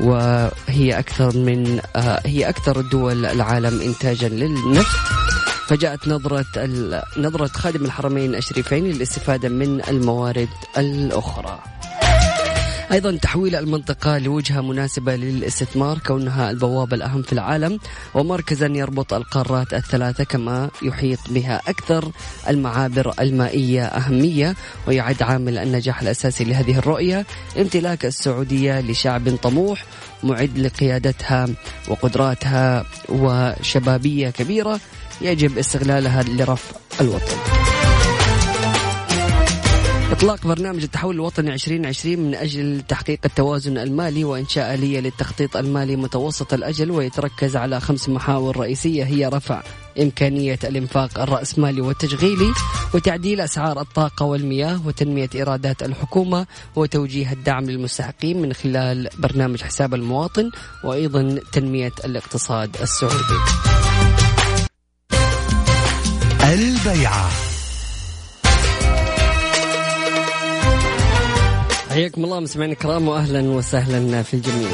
وهي 0.00 0.98
أكثر 0.98 1.36
من 1.36 1.80
آه، 1.96 2.20
هي 2.26 2.48
أكثر 2.48 2.80
دول 2.80 3.26
العالم 3.26 3.80
إنتاجا 3.80 4.28
للنفط 4.28 4.98
فجاءت 5.66 6.08
نظرة 6.08 6.46
نظرة 7.16 7.46
خادم 7.46 7.84
الحرمين 7.84 8.34
الشريفين 8.34 8.84
للاستفادة 8.84 9.48
من 9.48 9.80
الموارد 9.88 10.48
الأخرى. 10.78 11.58
أيضا 12.92 13.16
تحويل 13.16 13.54
المنطقة 13.56 14.18
لوجهة 14.18 14.60
مناسبة 14.60 15.16
للاستثمار 15.16 15.98
كونها 15.98 16.50
البوابة 16.50 16.96
الأهم 16.96 17.22
في 17.22 17.32
العالم 17.32 17.78
ومركزا 18.14 18.66
يربط 18.66 19.14
القارات 19.14 19.74
الثلاثة 19.74 20.24
كما 20.24 20.70
يحيط 20.82 21.18
بها 21.28 21.60
أكثر 21.68 22.10
المعابر 22.48 23.14
المائية 23.20 23.84
أهمية 23.84 24.54
ويعد 24.86 25.22
عامل 25.22 25.58
النجاح 25.58 26.02
الأساسي 26.02 26.44
لهذه 26.44 26.78
الرؤية 26.78 27.26
امتلاك 27.58 28.04
السعودية 28.04 28.80
لشعب 28.80 29.36
طموح 29.36 29.84
معد 30.22 30.58
لقيادتها 30.58 31.48
وقدراتها 31.88 32.84
وشبابية 33.08 34.30
كبيرة 34.30 34.80
يجب 35.20 35.58
استغلالها 35.58 36.22
لرفع 36.22 36.76
الوطن. 37.00 37.71
إطلاق 40.22 40.46
برنامج 40.46 40.82
التحول 40.82 41.14
الوطني 41.14 41.54
2020 41.54 42.18
من 42.18 42.34
أجل 42.34 42.82
تحقيق 42.88 43.18
التوازن 43.24 43.78
المالي 43.78 44.24
وإنشاء 44.24 44.74
آلية 44.74 45.00
للتخطيط 45.00 45.56
المالي 45.56 45.96
متوسط 45.96 46.54
الأجل 46.54 46.90
ويتركز 46.90 47.56
على 47.56 47.80
خمس 47.80 48.08
محاور 48.08 48.56
رئيسية 48.56 49.04
هي 49.04 49.26
رفع 49.26 49.62
إمكانية 50.00 50.58
الإنفاق 50.64 51.18
الرأسمالي 51.18 51.80
والتشغيلي 51.80 52.52
وتعديل 52.94 53.40
أسعار 53.40 53.80
الطاقة 53.80 54.26
والمياه 54.26 54.86
وتنمية 54.86 55.30
إيرادات 55.34 55.82
الحكومة 55.82 56.46
وتوجيه 56.76 57.32
الدعم 57.32 57.64
للمستحقين 57.64 58.42
من 58.42 58.52
خلال 58.52 59.08
برنامج 59.18 59.62
حساب 59.62 59.94
المواطن 59.94 60.50
وأيضا 60.84 61.40
تنمية 61.52 61.92
الاقتصاد 62.04 62.76
السعودي. 62.82 63.38
البيعة. 66.44 67.51
حياكم 71.92 72.24
الله 72.24 72.40
مستمعينا 72.40 72.72
الكرام 72.72 73.08
واهلا 73.08 73.50
وسهلا 73.50 74.22
في 74.22 74.34
الجميع. 74.34 74.68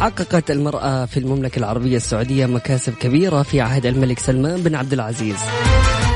حققت 0.00 0.50
المرأة 0.50 1.06
في 1.06 1.16
المملكة 1.16 1.58
العربية 1.58 1.96
السعودية 1.96 2.46
مكاسب 2.46 2.94
كبيرة 2.94 3.42
في 3.42 3.60
عهد 3.60 3.86
الملك 3.86 4.18
سلمان 4.18 4.62
بن 4.62 4.74
عبد 4.74 4.92
العزيز. 4.92 5.36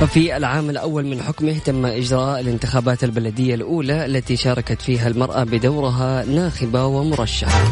ففي 0.01 0.37
العام 0.37 0.71
الأول 0.71 1.07
من 1.07 1.23
حكمه 1.23 1.59
تم 1.59 1.87
إجراء 1.87 2.41
الانتخابات 2.41 3.05
البلدية 3.05 3.55
الأولى 3.55 4.07
التي 4.07 4.37
شاركت 4.37 4.83
فيها 4.83 5.09
المرأة 5.09 5.45
بدورها 5.45 6.25
ناخبة 6.25 6.85
ومرشحة. 6.87 7.65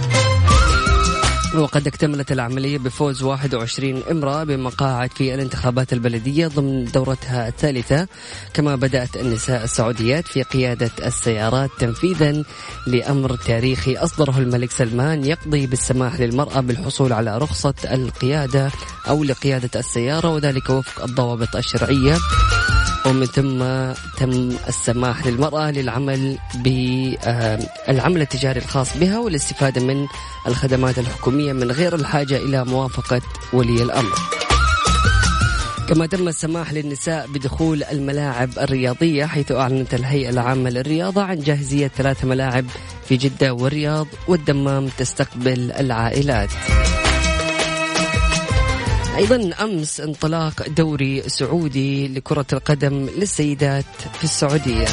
وقد 1.54 1.86
اكتملت 1.86 2.32
العملية 2.32 2.78
بفوز 2.78 3.22
21 3.22 4.02
امرأة 4.10 4.44
بمقاعد 4.44 5.12
في 5.12 5.34
الانتخابات 5.34 5.92
البلدية 5.92 6.46
ضمن 6.46 6.84
دورتها 6.84 7.48
الثالثة 7.48 8.08
كما 8.54 8.76
بدأت 8.76 9.16
النساء 9.16 9.64
السعوديات 9.64 10.26
في 10.26 10.42
قيادة 10.42 10.90
السيارات 11.06 11.70
تنفيذا 11.78 12.42
لأمر 12.86 13.36
تاريخي 13.36 13.96
أصدره 13.96 14.38
الملك 14.38 14.70
سلمان 14.70 15.24
يقضي 15.24 15.66
بالسماح 15.66 16.20
للمرأة 16.20 16.60
بالحصول 16.60 17.12
على 17.12 17.38
رخصة 17.38 17.74
القيادة 17.84 18.70
أو 19.08 19.24
لقيادة 19.24 19.80
السيارة 19.80 20.28
وذلك 20.28 20.70
وفق 20.70 21.04
الضوابط 21.04 21.56
الشرعية. 21.56 22.16
ومن 23.06 23.26
ثم 23.26 23.58
تم 24.18 24.56
السماح 24.68 25.26
للمرأة 25.26 25.70
للعمل 25.70 26.38
بالعمل 26.54 28.20
التجاري 28.20 28.60
الخاص 28.60 28.96
بها 28.96 29.18
والاستفادة 29.18 29.80
من 29.84 30.06
الخدمات 30.46 30.98
الحكومية 30.98 31.52
من 31.52 31.70
غير 31.70 31.94
الحاجة 31.94 32.36
إلى 32.36 32.64
موافقة 32.64 33.20
ولي 33.52 33.82
الأمر. 33.82 34.14
كما 35.88 36.06
تم 36.06 36.28
السماح 36.28 36.72
للنساء 36.72 37.26
بدخول 37.26 37.82
الملاعب 37.84 38.50
الرياضية 38.58 39.26
حيث 39.26 39.52
أعلنت 39.52 39.94
الهيئة 39.94 40.30
العامة 40.30 40.70
للرياضة 40.70 41.22
عن 41.22 41.38
جاهزية 41.40 41.88
ثلاث 41.88 42.24
ملاعب 42.24 42.64
في 43.08 43.16
جدة 43.16 43.54
والرياض 43.54 44.06
والدمام 44.28 44.88
تستقبل 44.88 45.72
العائلات. 45.72 46.50
أيضا 49.16 49.50
أمس 49.64 50.00
انطلاق 50.00 50.68
دوري 50.68 51.22
سعودي 51.28 52.08
لكرة 52.08 52.46
القدم 52.52 53.08
للسيدات 53.18 53.84
في 54.18 54.24
السعودية. 54.24 54.86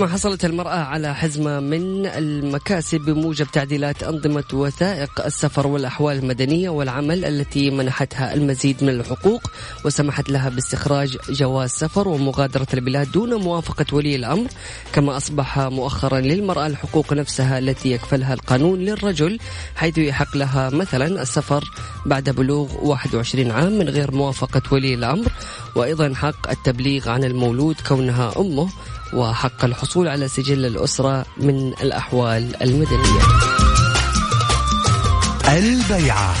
كما 0.00 0.08
حصلت 0.08 0.44
المرأة 0.44 0.78
على 0.78 1.14
حزمة 1.14 1.60
من 1.60 2.06
المكاسب 2.06 3.00
بموجب 3.00 3.46
تعديلات 3.46 4.02
أنظمة 4.02 4.44
وثائق 4.52 5.24
السفر 5.24 5.66
والأحوال 5.66 6.18
المدنية 6.18 6.68
والعمل 6.68 7.24
التي 7.24 7.70
منحتها 7.70 8.34
المزيد 8.34 8.84
من 8.84 8.88
الحقوق 8.88 9.50
وسمحت 9.84 10.30
لها 10.30 10.48
باستخراج 10.48 11.16
جواز 11.30 11.70
سفر 11.70 12.08
ومغادرة 12.08 12.66
البلاد 12.74 13.12
دون 13.12 13.34
موافقة 13.34 13.86
ولي 13.92 14.16
الأمر 14.16 14.48
كما 14.92 15.16
أصبح 15.16 15.58
مؤخرا 15.58 16.20
للمرأة 16.20 16.66
الحقوق 16.66 17.12
نفسها 17.12 17.58
التي 17.58 17.92
يكفلها 17.92 18.34
القانون 18.34 18.78
للرجل 18.78 19.38
حيث 19.76 19.98
يحق 19.98 20.36
لها 20.36 20.70
مثلا 20.70 21.22
السفر 21.22 21.64
بعد 22.06 22.30
بلوغ 22.30 22.68
21 22.82 23.50
عام 23.50 23.72
من 23.72 23.88
غير 23.88 24.10
موافقة 24.14 24.62
ولي 24.72 24.94
الأمر 24.94 25.32
وأيضا 25.76 26.14
حق 26.14 26.50
التبليغ 26.50 27.10
عن 27.10 27.24
المولود 27.24 27.76
كونها 27.88 28.32
أمه. 28.38 28.68
وحق 29.14 29.64
الحصول 29.64 30.08
على 30.08 30.28
سجل 30.28 30.66
الأسرة 30.66 31.26
من 31.36 31.72
الأحوال 31.82 32.62
المدنية. 32.62 33.22
البيعة. 35.48 36.34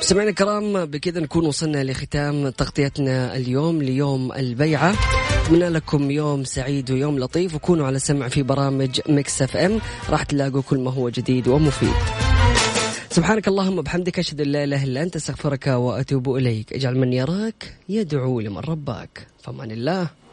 مستمعينا 0.00 0.30
الكرام 0.30 0.84
بكذا 0.84 1.20
نكون 1.20 1.46
وصلنا 1.46 1.84
لختام 1.84 2.48
تغطيتنا 2.48 3.36
اليوم 3.36 3.82
ليوم 3.82 4.32
البيعة. 4.32 4.94
أتمنى 5.44 5.68
لكم 5.68 6.10
يوم 6.10 6.44
سعيد 6.44 6.90
ويوم 6.90 7.18
لطيف 7.18 7.54
وكونوا 7.54 7.86
على 7.86 7.98
سمع 7.98 8.28
في 8.28 8.42
برامج 8.42 9.00
Mix 9.08 9.42
FM. 9.42 9.80
راح 10.10 10.22
تلاقوا 10.22 10.62
كل 10.62 10.78
ما 10.78 10.92
هو 10.92 11.08
جديد 11.08 11.48
ومفيد. 11.48 11.94
سبحانك 13.10 13.48
اللهم 13.48 13.78
وبحمدك 13.78 14.18
أشهد 14.18 14.40
أن 14.40 14.46
لا 14.46 14.64
إله 14.64 14.84
إلا 14.84 15.02
أنت 15.02 15.16
أستغفرك 15.16 15.66
وأتوب 15.66 16.36
إليك. 16.36 16.72
اجعل 16.72 16.98
من 16.98 17.12
يراك 17.12 17.74
يدعو 17.88 18.40
لمن 18.40 18.58
رباك. 18.58 19.26
فمان 19.42 19.70
الله. 19.70 20.25